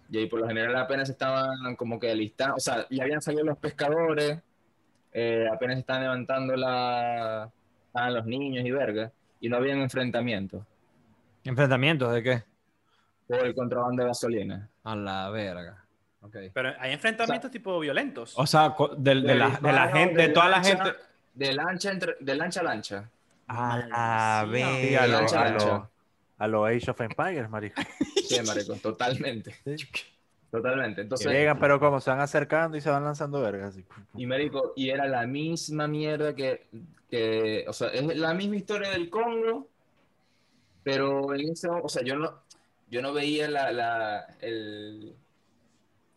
[0.09, 3.43] Y ahí por lo general apenas estaban como que alistando, o sea, ya habían salido
[3.43, 4.39] los pescadores,
[5.11, 7.51] eh, apenas estaban levantando la,
[7.87, 9.11] estaban los niños y verga,
[9.41, 10.63] y no habían enfrentamientos
[11.43, 12.43] ¿Enfrentamientos de qué?
[13.27, 14.69] Por el contrabando de gasolina.
[14.83, 15.83] A la verga.
[16.21, 16.35] Ok.
[16.53, 18.33] Pero hay enfrentamientos tipo violentos.
[18.37, 20.93] O sea, de, de la, de la gente, de toda la gente.
[21.33, 23.09] De lancha, entre, de lancha a lancha.
[23.47, 25.65] A la Sí, a lo, Lancha, a lancha.
[25.67, 25.89] lo-
[26.39, 27.81] a lo Age of Empires, marico.
[28.27, 29.55] Sí, marico, totalmente.
[30.51, 31.01] Totalmente.
[31.01, 33.69] Entonces, Llegan, pero como se van acercando y se van lanzando vergas.
[33.75, 33.85] así.
[34.15, 36.67] Y marico, y era la misma mierda que,
[37.09, 39.67] que, o sea, es la misma historia del Congo,
[40.83, 42.33] pero en ese, o sea, yo no,
[42.89, 45.13] yo no veía la, la, el-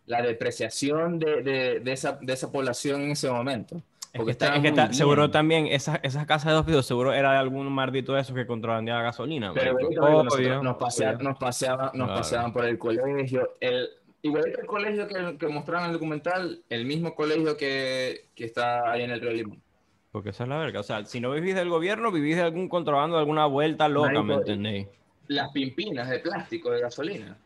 [0.06, 3.76] la depreciación de, de, de esa, de esa población en ese momento.
[3.76, 3.82] Es
[4.18, 6.84] Porque que, está- estaba es que está- seguro también esas, esas casas de dos pisos,
[6.84, 9.52] seguro era de algún mardito de esos que contrabandeaba gasolina.
[9.54, 9.90] Pero Obvio,
[10.24, 11.22] nosotros nos, pasea- obvio.
[11.28, 12.14] nos, paseaban, nos Claro.
[12.20, 13.56] paseaban por el colegio.
[13.60, 13.88] El,
[14.22, 18.44] igual que el colegio que, que mostraron en el documental, el mismo colegio que, que
[18.46, 19.62] está ahí en el Río Limón.
[20.10, 20.80] Porque esa es la verga.
[20.80, 24.08] O sea, si no vivís del gobierno, vivís de algún contrabando, de alguna vuelta loca,
[24.08, 24.88] Marico, ¿me entendéis?
[25.30, 27.38] Las pimpinas de plástico de gasolina.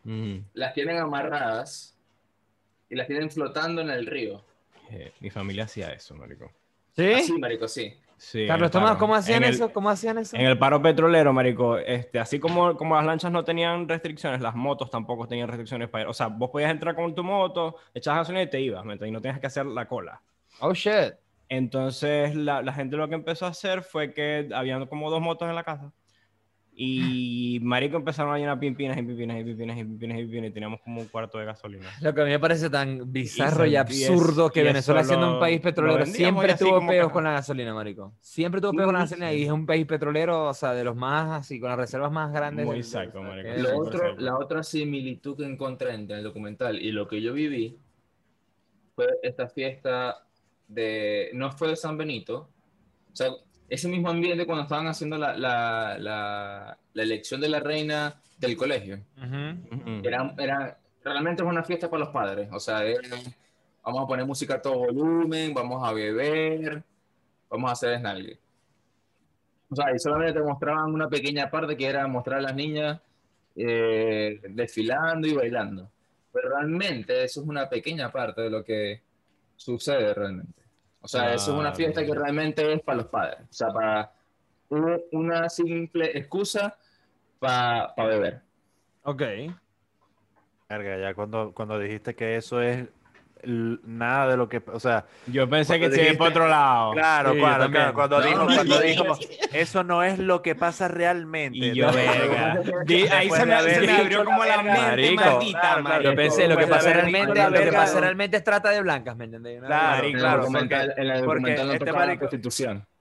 [0.53, 1.95] Las tienen amarradas
[2.89, 4.43] y las tienen flotando en el río.
[4.89, 6.51] Eh, mi familia hacía eso, marico.
[6.95, 7.13] ¿Sí?
[7.13, 7.93] Así, marico, sí.
[8.17, 8.99] Sí, Carlos Tomás, paro.
[9.01, 9.71] ¿cómo hacían el- eso?
[9.71, 10.35] ¿Cómo hacían eso?
[10.35, 14.55] En el paro petrolero, marico, este, así como, como las lanchas no tenían restricciones, las
[14.55, 16.07] motos tampoco tenían restricciones para ir.
[16.07, 19.09] O sea, vos podías entrar con tu moto, echabas gasolina y te ibas, ¿me entiendes?
[19.09, 20.19] Y no tenías que hacer la cola.
[20.59, 21.13] Oh, shit.
[21.49, 25.47] Entonces, la, la gente lo que empezó a hacer fue que habían como dos motos
[25.47, 25.91] en la casa.
[26.77, 30.53] Y marico empezaron a llenar pimpinas y pimpinas y pimpinas y pimpinas y pimpinas y
[30.53, 31.85] teníamos como un cuarto de gasolina.
[32.01, 35.01] Lo que a mí me parece tan bizarro y y es- absurdo que y Venezuela
[35.05, 38.13] siendo un país petrolero siempre tuvo peos que- con la gasolina, marico.
[38.19, 40.97] Siempre tuvo peos con la gasolina y es un país petrolero, o sea, de los
[40.97, 42.65] más así, con las reservas más grandes.
[42.65, 42.83] Muy del-
[43.23, 43.49] marico.
[43.61, 47.77] Lo otro, la otra similitud que encontré entre el documental y lo que yo viví
[48.95, 50.25] fue esta fiesta
[50.67, 52.49] de, no fue de San Benito,
[53.13, 53.29] o sea,
[53.69, 58.55] ese mismo ambiente cuando estaban haciendo la, la, la, la elección de la reina del
[58.55, 58.99] colegio.
[59.17, 60.01] Ujú.
[60.03, 62.49] Era, era, realmente es una fiesta para los padres.
[62.51, 63.01] O sea, era,
[63.83, 66.83] vamos a poner música a todo volumen, vamos a beber,
[67.49, 68.37] vamos a hacer desnalgue.
[69.69, 72.99] O sea, y solamente te mostraban una pequeña parte que era mostrar a las niñas
[73.55, 75.89] eh, desfilando y bailando.
[76.31, 79.01] Pero realmente eso es una pequeña parte de lo que
[79.55, 80.64] sucede realmente.
[81.05, 83.39] O sea, eso es una fiesta que realmente es para los padres.
[83.41, 84.11] O sea, para
[84.69, 86.77] un- una simple excusa
[87.39, 88.41] para beber.
[89.03, 89.21] Ok.
[90.67, 92.87] Verga, ya cuando, cuando dijiste que eso es
[93.45, 96.91] nada de lo que, o sea, Yo pensé que se por otro lado.
[96.93, 99.17] claro, Sí, claro, claro, cuando No, dijo, no, cuando dijo,
[99.53, 101.57] eso no es lo que pasa realmente.
[101.57, 101.93] Y yo, ¿no?
[101.93, 102.59] verga.
[102.85, 105.23] Di- ahí se me, haber se me abrió como la mente, Marico.
[105.23, 106.03] maldita, Claro.
[106.03, 109.25] Yo pensé, lo que pasa realmente, lo que pasa realmente es trata de blancas, ¿me
[109.25, 109.61] entendés?
[109.63, 112.29] Claro, Marico, claro, en el porque, este la marico-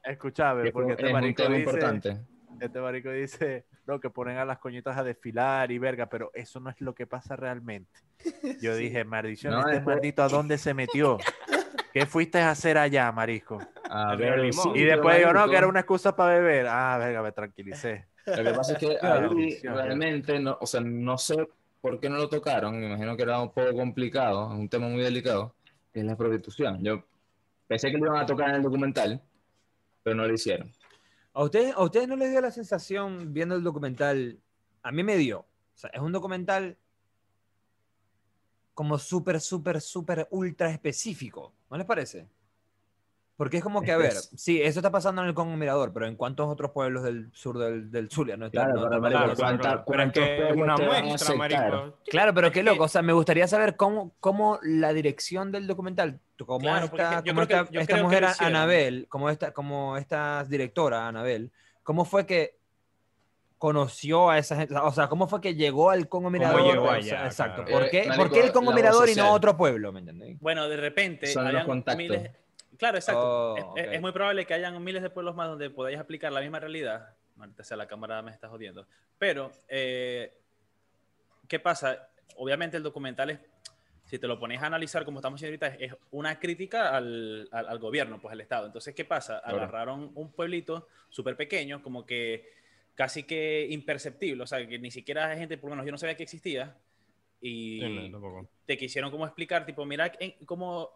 [0.05, 2.17] escuchame, que fue- porque este marico dice, importante.
[2.61, 6.61] este marico dice, no, que ponen a las coñitas a desfilar y verga, pero eso
[6.61, 7.91] no es lo que pasa realmente.
[8.63, 11.19] Yo dije, maldición, No, este es maldito, ¿a dónde se metió?
[11.93, 13.61] ¿Qué fuiste a hacer allá, marisco?
[13.89, 14.77] A El ver, limón.
[14.77, 16.67] Y después digo, no, que era una excusa para beber.
[16.69, 18.07] Ah, verga, me tranquilicé.
[18.27, 21.49] Lo que pasa es que ahí realmente, no, o sea, no sé
[21.81, 22.81] por qué no lo tocaron.
[22.81, 25.55] Me imagino que era un poco complicado, es un tema muy delicado,
[25.93, 26.83] que es la prostitución.
[26.83, 27.05] Yo
[27.69, 29.21] pensé que lo iban a tocar en el documental,
[30.03, 30.73] pero no lo hicieron.
[31.35, 34.39] ¿A ustedes, ¿A ustedes no les dio la sensación viendo el documental?
[34.83, 35.41] A mí me dio.
[35.41, 36.79] O sea, es un documental
[38.73, 41.53] como súper, súper, súper ultra específico.
[41.69, 42.29] ¿No les parece?
[43.37, 46.07] Porque es como que, a ver, sí, eso está pasando en el Congo Mirador, pero
[46.07, 48.65] ¿en cuántos otros pueblos del sur del, del Zulia no está?
[48.67, 49.09] Claro, no pero?
[49.17, 51.99] Claro, ¿cuánta- claro, pero es que una muestra, marico.
[52.07, 52.85] Claro, pero qué loco.
[52.85, 57.35] O sea, me gustaría saber cómo, cómo la dirección del documental, cómo Claro, esta, yo
[57.35, 58.25] cómo creo esta, que- yo esta mujer.
[58.39, 61.51] Anabel, como esta, como esta directora Anabel,
[61.83, 62.57] cómo fue que
[63.59, 66.63] conoció a esa gente, o sea, cómo fue que llegó al Congo Mirador.
[66.73, 67.65] llegó O allá, sea, exacto.
[67.65, 67.79] claro.
[67.81, 69.91] ¿Por Eh, qué, marico, ¿por qué el Congo Mirador y no otro pueblo?
[69.93, 70.39] ¿Me entendés?
[70.41, 71.97] Bueno, de repente Son los habían contactos.
[71.99, 72.31] miles.
[72.79, 73.23] Claro, exacto.
[73.27, 76.41] Oh, es, es muy probable que hayan miles de pueblos más donde podáis aplicar la
[76.41, 77.17] misma realidad.
[77.39, 78.87] Ahorita sea la cámara me está jodiendo.
[79.19, 80.37] Pero, eh,
[81.49, 82.09] ¿qué pasa?
[82.37, 83.39] Obviamente el documental es,
[84.05, 87.69] si te lo pones a analizar como estamos haciendo ahorita, es, una crítica al, al-
[87.69, 88.67] al gobierno, pues al Estado.
[88.67, 89.39] Entonces, ¿qué pasa?
[89.39, 92.49] Agarraron un pueblito súper pequeño, como que
[92.95, 95.99] casi que imperceptible, o sea, que ni siquiera hay gente, por lo menos yo no
[95.99, 96.77] sabía que existía,
[97.41, 98.49] y Sí, no, tampoco.
[98.67, 100.91] te quisieron como explicar, tipo, mira en- cómo,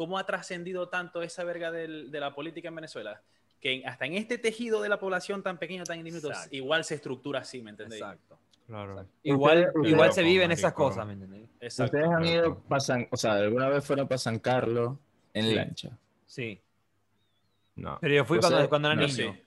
[0.00, 3.20] cómo ha trascendido tanto esa verga del- de la política en Venezuela,
[3.60, 6.56] que hasta en este tejido de la población tan pequeño, tan diminuto, Exacto.
[6.56, 8.00] igual se estructura así, ¿me entendés?
[8.00, 8.38] Exacto.
[8.66, 9.06] Claro.
[9.22, 11.50] Igual, Ustedes- igual se viven esas cosas, ¿me entendés?
[11.60, 11.98] Exacto.
[11.98, 14.96] Ustedes han ido, pasan, o sea, alguna vez fueron para San Carlos
[15.34, 15.54] en Sí.
[15.54, 15.90] lancha.
[16.24, 16.62] Sí.
[17.76, 17.98] No.
[18.00, 19.34] Pero yo fui Entonces, cuando, cuando era no Yo niño.
[19.34, 19.42] sí.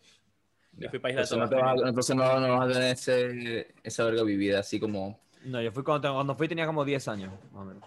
[0.77, 3.73] Yo fui para Isla Entonces no, vas, a- entonces no, no vas a tener ese,
[3.81, 7.33] esa verga vivida así como No, yo fui cuando, cuando fui tenía como 10 años,
[7.51, 7.83] más o menos.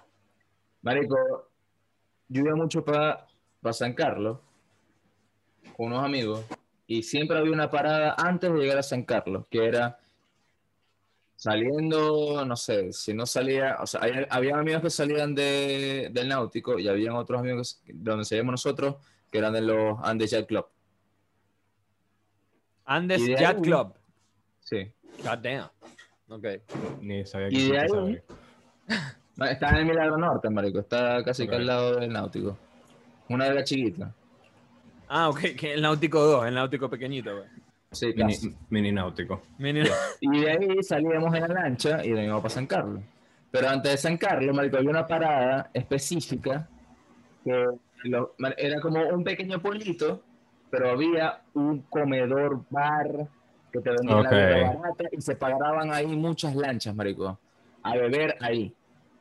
[0.82, 1.48] Marico,
[2.28, 3.26] yo iba mucho para
[3.72, 4.38] San Carlos
[5.76, 6.44] con unos amigos
[6.86, 9.98] y siempre había una parada antes de llegar a San Carlos, que era
[11.36, 14.00] saliendo, no sé, si no salía, o sea,
[14.30, 18.52] había amigos que salían de, del náutico y habían otros amigos que- de donde salíamos
[18.52, 18.96] nosotros
[19.30, 20.66] que eran de los Andes Yacht Club.
[22.84, 23.94] Andes Yacht Club.
[24.60, 24.90] Sí.
[25.22, 25.68] God damn.
[26.28, 26.44] Ok.
[27.00, 28.22] Ni sabía que Y de ahí-
[29.38, 32.56] Está en el Milagro Norte, marico, está casi que al lado del náutico.
[33.28, 34.12] Una verga chiquita.
[35.08, 37.48] Ah, ok, que el Náutico 2, el Náutico pequeñito, güey.
[37.92, 38.48] Sí, casi.
[38.48, 39.42] Mini, mini náutico.
[39.58, 39.88] Mini-
[40.20, 43.00] Y de ahí salíamos en la lancha y nos íbamos para San Carlos.
[43.50, 46.68] Pero antes de San Carlos, marico, había una parada específica
[47.44, 47.64] que
[48.04, 50.22] lo- era como un pequeño pueblito,
[50.70, 53.28] pero había un comedor bar
[53.72, 54.32] que te vendían Ok.
[54.32, 57.38] la barata y se paraban ahí muchas lanchas, marico,
[57.82, 58.74] a beber ahí.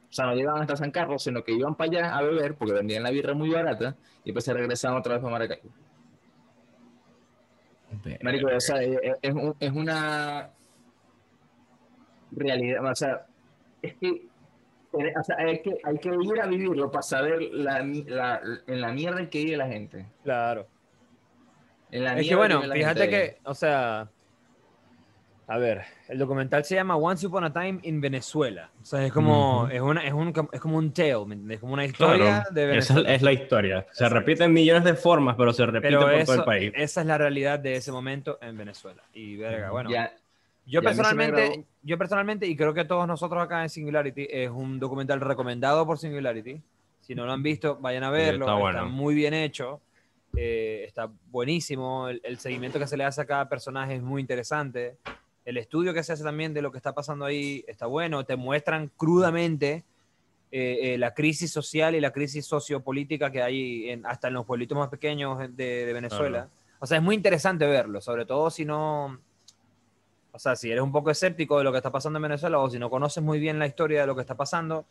[0.10, 2.74] O sea, no llegaban hasta San Carlos, sino que iban para allá a beber porque
[2.74, 5.70] vendían la birra muy barata y después se regresaban otra vez para Maracaibo.
[8.24, 10.50] Marico, o sea, es, es un- es una
[12.32, 13.26] realidad, o sea,
[13.82, 14.28] es que,
[14.92, 18.92] o sea, hay que hay que ir a vivirlo para saber la, la- en la
[18.92, 20.06] mierda en que vive la gente.
[20.24, 20.68] Claro.
[21.92, 23.10] En la Es que bueno, fíjate gente ahí.
[23.10, 24.10] que, o sea,
[25.48, 28.70] a ver, el documental se llama Once Upon a Time in Venezuela.
[28.82, 29.72] O sea, es como, Ujú.
[29.72, 31.56] es, una, es, un, es como un tale, ¿me entiendes?
[31.56, 33.14] Es como una historia Claro, de esa Venezuela.
[33.16, 33.88] es la historia.
[33.92, 36.74] Se repite en millones de formas, pero se repite Pero por eso, todo el país.
[36.76, 39.04] esa es la realidad de ese momento en Venezuela.
[39.14, 39.90] Y verga, bueno.
[39.92, 40.12] Ya,
[40.66, 45.22] Yo personalmente, yo personalmente, y creo que todos nosotros acá en Singularity, es un documental
[45.22, 46.60] recomendado por Singularity.
[47.02, 48.46] Si no lo han visto, vayan a verlo.
[48.46, 48.86] está está, bueno.
[48.90, 49.80] muy bien hecho.
[50.36, 52.10] eh, está buenísimo.
[52.10, 54.98] El, el seguimiento que se le hace a cada personaje es muy interesante.
[55.46, 58.26] El estudio que se hace también de lo que está pasando ahí está bueno.
[58.26, 59.84] Te muestran crudamente
[60.52, 64.46] eh, eh, la crisis social y la crisis sociopolítica que hay en- hasta en los
[64.46, 66.50] pueblitos más pequeños de, de Venezuela.
[66.80, 69.20] O sea, es muy interesante verlo, sobre todo si no,
[70.32, 72.70] o sea, si eres un poco escéptico de lo que está pasando en Venezuela o
[72.70, 74.86] si no conoces muy bien la historia de lo que está pasando,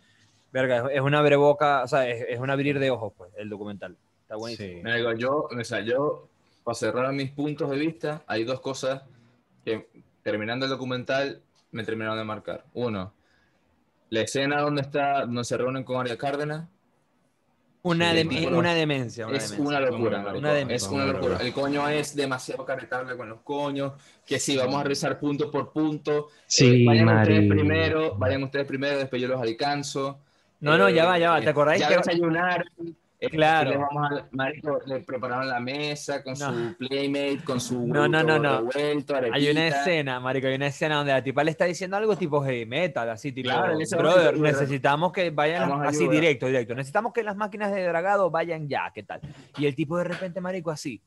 [0.53, 3.49] verga, es, es una breboca, o sea, es, es un abrir de ojos, pues, el
[3.49, 3.97] documental.
[4.23, 4.83] Está buenísimo.
[4.83, 5.19] Sí.
[5.19, 6.29] yo, o sea, yo,
[6.65, 9.03] para cerrar mis puntos de vista, hay dos cosas
[9.65, 9.89] que
[10.25, 12.65] terminando el documental me terminaron de marcar.
[12.75, 13.13] Uno,
[14.11, 16.67] la escena donde está, donde se reúnen con María Cárdenas,
[17.87, 18.49] Una, Sí, demencia.
[18.49, 19.27] Una es demencia.
[19.61, 20.49] una locura, Una marico.
[20.49, 20.87] demencia.
[20.87, 21.37] es una locura.
[21.43, 23.93] El coño es demasiado carretable con los coños,
[24.25, 28.65] que si vamos a revisar punto por punto, Sí, eh, vayan ustedes primero, vayan ustedes
[28.67, 30.19] primero, después yo los alcanzo.
[30.61, 31.41] No, no, ya va, ya va.
[31.41, 32.67] ¿Te Eh, acordáis Ya que- desayunaron.
[33.21, 33.71] Eh, Claro.
[33.71, 36.53] les vamos a- marico, le prepararon la mesa con No.
[36.53, 38.59] su playmate, con su No, no, no, no.
[38.71, 42.17] revuelto, Hay una escena, marico, hay una escena donde la tipa le está diciendo algo
[42.17, 46.15] tipo heavy metal, así tipo, Claro, brother, necesitamos que vayan, así ayuda".
[46.15, 49.21] directo, directo, necesitamos que las máquinas de dragado vayan ya, ¿qué tal?
[49.57, 51.01] Y el tipo de repente, marico, así.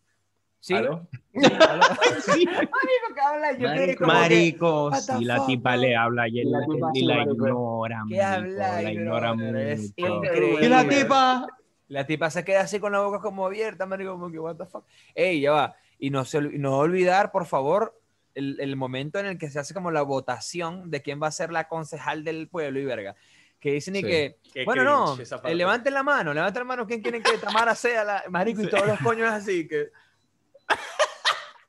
[0.59, 0.73] ¿Sí?
[0.73, 0.89] ¿Aló?
[0.89, 1.05] ¿Aló?
[2.33, 6.59] marico, que habla, yo Marico, que, Marico, si la tipa le habla y, él, La
[6.61, 6.63] y
[6.95, 9.35] sí, ignora, ¿Qué marico, habla, la ignora?
[9.71, 10.15] Es mucho.
[10.15, 10.65] increíble.
[10.65, 11.47] ¿Y la tipa?
[11.89, 14.65] La tipa se queda así con la boca como abierta, marico, como que, what the
[14.65, 14.85] fuck.
[15.15, 15.75] Ey, ya va.
[15.99, 17.99] Y no, se, no olvidar, por favor,
[18.35, 21.31] el, el momento en el que se hace como la votación de quién va a
[21.31, 23.15] ser la concejal del pueblo y verga.
[23.59, 24.05] Que dicen y Sí.
[24.07, 27.73] que, Qué bueno, no, eh, levanten la mano, levanten la mano, ¿quién quieren que Tamara
[27.73, 28.61] sea la marico?
[28.61, 29.87] Y todos los coños así, que,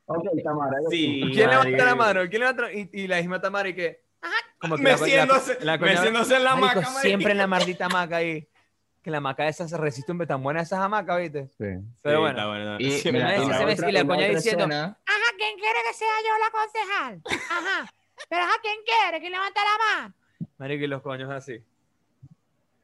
[0.05, 0.77] Ok, Tamara.
[0.89, 2.21] Sí, ¿quién levanta la mano?
[2.29, 4.01] ¿Quién levanta la- y, y la misma Tamara y que,
[4.59, 6.99] como que Meciéndose- meciéndose en la marico, hamaca, marico.
[7.01, 8.47] siempre en la maldita hamaca ahí.
[9.01, 11.47] Que la hamaca esa se resiste, hombre, tan buena esas hamacas, ¿viste?
[11.57, 11.83] Sí.
[12.01, 12.77] Pero bueno.
[12.79, 14.97] Y, Sí, mira, me y dice, la otra- y coña diciendo, Ajá,
[15.37, 17.21] ¿quién quiere que sea yo la concejal?
[17.49, 17.93] Ajá.
[18.29, 19.19] Pero ajá, ¿quién quiere?
[19.21, 20.13] ¿Quién levanta la mano?
[20.57, 21.63] Marico, y los coños así.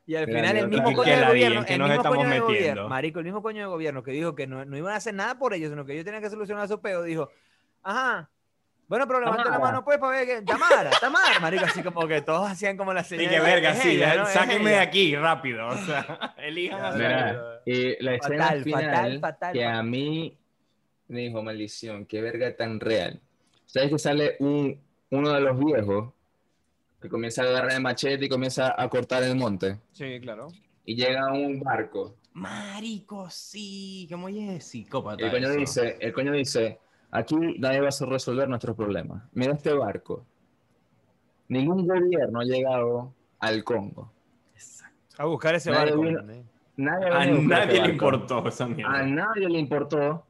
[0.08, 2.30] Y al Mira, final el mismo coño de gobierno, que el nos mismo estamos coño
[2.30, 4.98] de gobierno, marico, el mismo coño de gobierno que dijo que no, no iban a
[4.98, 7.30] hacer nada por ellos, sino que ellos tenían que solucionar su peo, dijo,
[7.82, 8.30] ajá,
[8.88, 12.22] bueno, pero levanta la mano pues para ver que, Tamara, Tamara, marico, así como que
[12.22, 13.30] todos hacían como la Y señal.
[13.30, 14.26] que verga, es sí, ella, ¿no?
[14.28, 15.68] Sáquenme de aquí rápido.
[15.68, 19.78] O sea, elijan Mira, y la escena Fatal, final fatal, fatal, que fatal.
[19.80, 20.38] a mí
[21.08, 23.20] me dijo, maldición, qué verga tan real.
[23.66, 24.80] ¿Sabes que sale un,
[25.10, 26.14] uno de los viejos
[27.02, 29.80] que comienza a agarrar el machete y comienza a cortar el monte?
[29.92, 30.48] Sí, claro.
[30.86, 32.16] Y llega a un barco.
[32.34, 35.24] Marico, sí, ¿cómo es psicópata?
[35.24, 35.58] El coño eso?
[35.60, 36.80] dice, el coño dice,
[37.18, 39.24] aquí nadie va a resolver nuestros problemas.
[39.34, 40.26] Mira este barco.
[41.48, 44.12] Ningún gobierno ha llegado al Congo.
[45.18, 46.04] A buscar ese Nadie barco.
[46.78, 50.26] Nadie A nadie este le importó esa A nadie le importó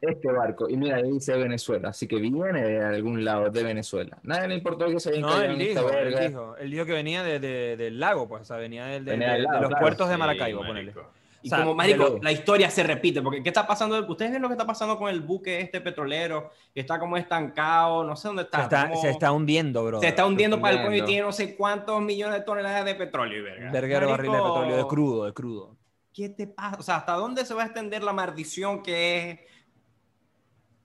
[0.00, 0.68] este barco.
[0.68, 1.90] Y mira, ahí dice Venezuela.
[1.90, 4.18] Así que viene de algún lado de Venezuela.
[4.24, 6.20] Nadie le importó que se hayan No, caído él esta dijo, él verga.
[6.28, 9.12] dijo, él dijo que venía de, de- del lago, pues, o sea, venía del- de,
[9.12, 9.82] Venía de- del de lago, los claro.
[9.82, 11.06] puertos de Sí, Maracaibo, marico.
[11.44, 14.00] Y O sea, como, marico, lo- la historia se repite, porque ¿qué está pasando?
[14.08, 16.50] ¿Ustedes ven lo que está pasando con el buque este petrolero?
[16.72, 18.56] Que está como estancado, no sé dónde está.
[18.58, 20.00] Se está, como- se está hundiendo, bro.
[20.00, 22.94] se está hundiendo para el coño y tiene no sé cuántos millones de toneladas de
[22.94, 23.70] petróleo, y verga.
[23.70, 25.76] Verguero barril de petróleo, de crudo, de crudo.
[26.14, 26.76] ¿Qué te pasa?
[26.78, 29.40] O sea, ¿hasta dónde se va a extender la maldición que es?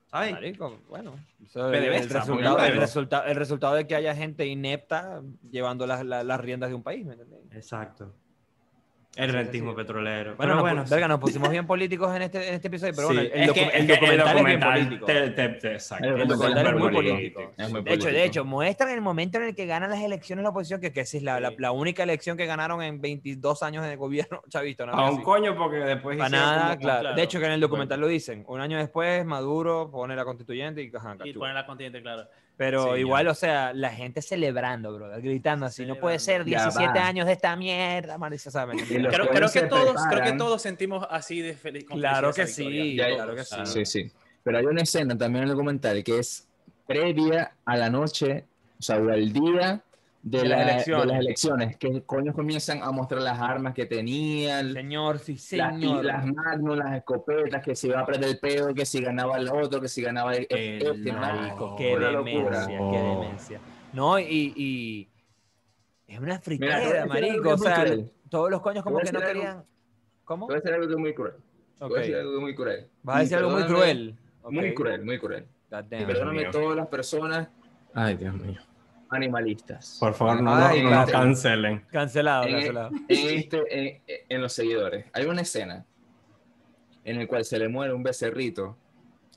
[0.07, 0.31] ¿Sabes?
[0.33, 1.13] Marico, bueno.
[1.45, 6.25] eso el, resultado, el, resulta- el resultado de que haya gente inepta llevando las, las-
[6.25, 7.39] las riendas de un país, ¿me entendés?
[7.53, 8.13] Exacto.
[9.15, 10.35] El rentismo petrolero.
[10.37, 13.29] Bueno, bueno, verga, nos pusimos bien políticos en este, en este episodio, pero sí, bueno,
[13.33, 15.05] el, es docu- que- el es que documental es bien político.
[15.07, 16.05] te- te- te- exacto.
[16.07, 17.53] El El documental es muy político.
[17.57, 20.43] Es muy De hecho, de hecho, muestran el momento en el que ganan las elecciones
[20.43, 23.83] la oposición, que, que es la, la, la única elección que ganaron en 22 años
[23.85, 24.85] de gobierno chavista.
[24.85, 24.93] ¿no?
[24.93, 26.99] A un coño porque después Para nada, como- claro.
[27.01, 27.15] claro.
[27.15, 28.45] De hecho, que en el documental lo dicen.
[28.47, 32.27] Un año después, Maduro pone la constituyente y ajá, Y poner la continente, claro.
[32.59, 33.31] Pero Sí, igual, ya.
[33.31, 35.85] o sea, la gente celebrando, bro, gritando así.
[35.85, 37.07] No puede ser Ya 17 va.
[37.07, 38.33] años de esta mierda, man.
[38.33, 41.85] Los Creo, creo que se todos, creo que todos sentimos así de feliz.
[41.85, 42.97] con Claro que sí.
[42.97, 43.55] Ya, claro que sí.
[43.63, 44.11] Sí, sí.
[44.43, 46.49] Pero hay una escena también en el documental que es
[46.85, 48.43] previa a la noche,
[48.77, 49.81] o sea, o al día
[50.21, 51.07] de, De las la- de elecciones.
[51.07, 56.03] las elecciones, que coños comienzan a mostrar las armas que tenían, Señor, sí, las, señor.
[56.03, 59.47] las magnum, las escopetas, que si iba a prender el pedo, que si ganaba el
[59.49, 61.19] otro, que si ganaba el, El este, no.
[61.19, 63.59] marico, Qué demencia, qué demencia.
[63.93, 65.09] No, y, y
[66.07, 67.49] es una friquera, marico.
[67.53, 67.85] O muy sea,
[68.29, 69.63] todos los coños como que no decir algo- querían.
[70.25, 70.45] ¿Cómo?
[70.47, 71.33] Voy a decir algo que es muy cruel.
[71.79, 71.89] Te Ok.
[71.91, 72.87] voy a decir algo muy cruel.
[73.03, 74.15] Vas a decir algo muy cruel.
[74.49, 74.75] Muy Ok.
[74.75, 75.45] cruel, muy cruel.
[75.71, 77.47] Y perdóname todas las personas
[77.93, 78.59] Ay, Dios mío.
[79.09, 79.97] Animalistas.
[79.99, 81.85] Por favor, no, Ay, no cancelen.
[81.91, 82.89] Cancelado, en, cancelado.
[83.07, 85.05] en este, en, en los seguidores.
[85.13, 85.85] Hay una escena
[87.03, 88.77] en la cual se le muere un becerrito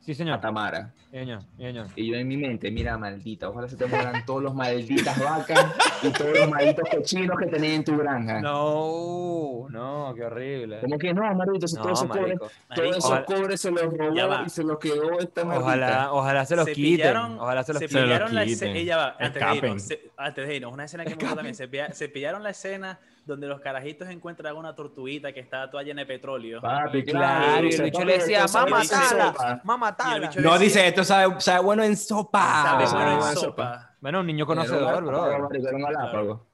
[0.04, 0.40] Sí, a señor.
[0.40, 0.92] Tamara.
[1.10, 1.42] Sí, señor.
[1.56, 1.86] Sí, señor.
[1.96, 5.66] Y yo en mi mente, mira, maldita, ojalá se te mueran todos los malditas vacas
[6.02, 8.40] y todos los malditos cochinos que tenías en tu granja.
[8.40, 10.80] No, no, qué horrible.
[10.80, 12.38] Como que no, maldito, si No, todos esos cobres,
[12.74, 15.64] todos esos cobres se los robó y se los quedó esta maldita.
[15.66, 16.92] Ojalá, ojalá se los Se quiten.
[17.14, 18.04] pillaron- Ojalá se los se quiten.
[18.04, 18.72] pillaron la escena.
[18.78, 21.54] Ella va, antes de irnos, se- antes de irnos, una escena que me gustó también.
[21.94, 26.06] Se pillaron la escena donde los carajitos encuentran una tortuguita que está toda llena de
[26.06, 26.60] petróleo.
[26.60, 29.60] Papi, Claro, y el bicho le decía, mamá, tala, sopa".
[29.64, 30.30] mamá, tala.
[30.38, 32.62] No, dice, esto sabe, sabe bueno en sopa.
[32.62, 33.96] Sabe bueno en sopa.
[34.00, 36.51] Bueno, un niño Era un conocedor, bro.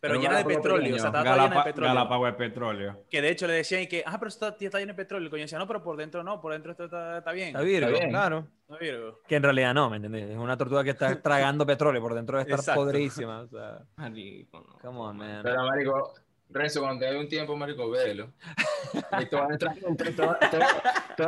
[0.00, 0.94] Pero Pero llena de petróleo.
[0.94, 2.24] O sea, estaba toda llena de petróleo.
[2.24, 3.04] De petróleo.
[3.10, 5.26] Que de hecho le decían y que, ah, pero esto está, está lleno de petróleo.
[5.26, 7.48] El coño decía, no, pero por dentro no, por dentro esto está, está bien.
[7.48, 8.10] Está Virgo, Está bien.
[8.10, 8.46] claro.
[8.68, 9.20] No, Virgo.
[9.26, 10.30] Que en realidad no, ¿me entendés?
[10.30, 13.40] Es una tortuga que está tragando petróleo por dentro de estar podrísima.
[13.40, 14.78] O sea, Marico, no.
[14.78, 15.40] come on, man.
[15.42, 16.14] Pero, marico,
[16.50, 18.32] Renzo, cuando te dé un tiempo, marico, velo.
[19.20, 19.48] Y todos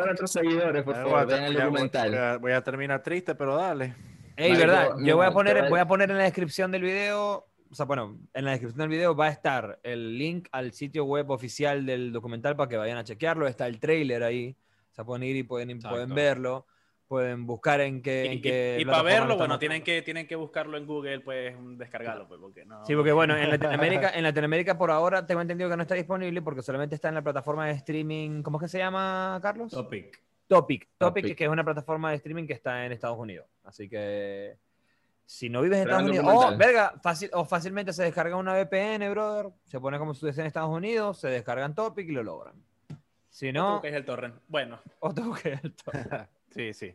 [0.06, 2.38] nuestros seguidores, por favor, vean el documental.
[2.38, 3.96] Voy a, terminar triste, pero dale.
[4.36, 7.49] Ey, Marico, verdad, yo voy a poner, voy a poner en la descripción del video,
[7.70, 11.04] o sea, bueno, en la descripción del video va a estar el link al sitio
[11.04, 14.56] web oficial del documental para que vayan a chequearlo, está el trailer ahí,
[14.90, 15.94] o sea, pueden ir y pueden, Exacto.
[15.94, 16.66] pueden verlo,
[17.06, 18.24] pueden buscar en qué...
[18.24, 20.76] Y, en y- qué y para plataforma lo verlo, bueno, tienen que, tienen que buscarlo
[20.76, 22.84] en Google, pues descargarlo, pues, porque no.
[22.86, 26.42] Sí, porque bueno, en Latinoamérica, en Latinoamérica por ahora tengo entendido que no está disponible
[26.42, 29.72] porque solamente está en la plataforma de streaming, ¿cómo es que se llama, Carlos?
[29.72, 30.20] Topic.
[30.48, 31.36] Topic, Topic, Topic.
[31.36, 33.46] que es una plataforma de streaming que está en Estados Unidos.
[33.62, 34.56] Así que
[35.32, 39.08] si no vives en Estados Unidos, oh, verga, fácil, o fácilmente se descarga una VPN,
[39.10, 42.54] brother, se pone como si estuviese en Estados Unidos, se descargan Topic y lo logran.
[43.28, 44.34] Si no, que es el torrent.
[44.48, 46.28] Bueno, otro que el Topic.
[46.50, 46.92] Sí, sí.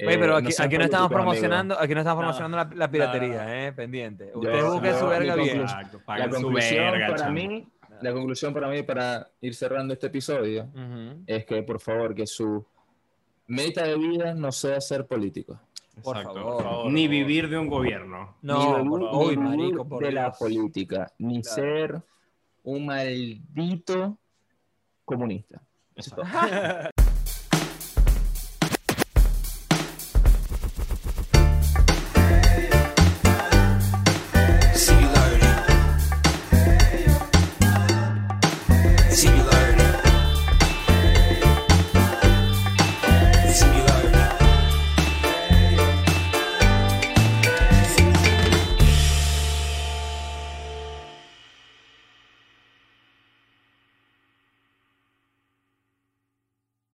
[0.00, 1.18] Oye, pero Eh, aquí, sean aquí no estamos amigo.
[1.20, 4.32] promocionando, aquí no estamos No, promocionando la, la piratería, no, eh, pendiente.
[4.32, 5.60] Busquen yo- su verga bien.
[5.60, 7.32] Exacto, La conclusión verga, para chamo.
[7.34, 7.68] mí,
[8.00, 11.24] la conclusión para mí, para ir cerrando este episodio, Ujú.
[11.26, 12.64] es que, por favor, que su
[13.48, 15.60] meta de vida no sea ser político.
[16.02, 16.34] Por Exacto.
[16.40, 16.54] favor.
[16.56, 16.92] por favor.
[16.92, 18.36] Ni vivir de un gobierno.
[18.42, 19.26] No, ni por vivir- favor.
[19.26, 21.54] Uy, ni vivir marico, por de la política, ni Claro.
[21.54, 22.02] ser
[22.64, 24.18] un maldito
[25.04, 25.60] comunista.
[25.94, 26.24] Eso es todo.
[26.24, 26.90] Exacto.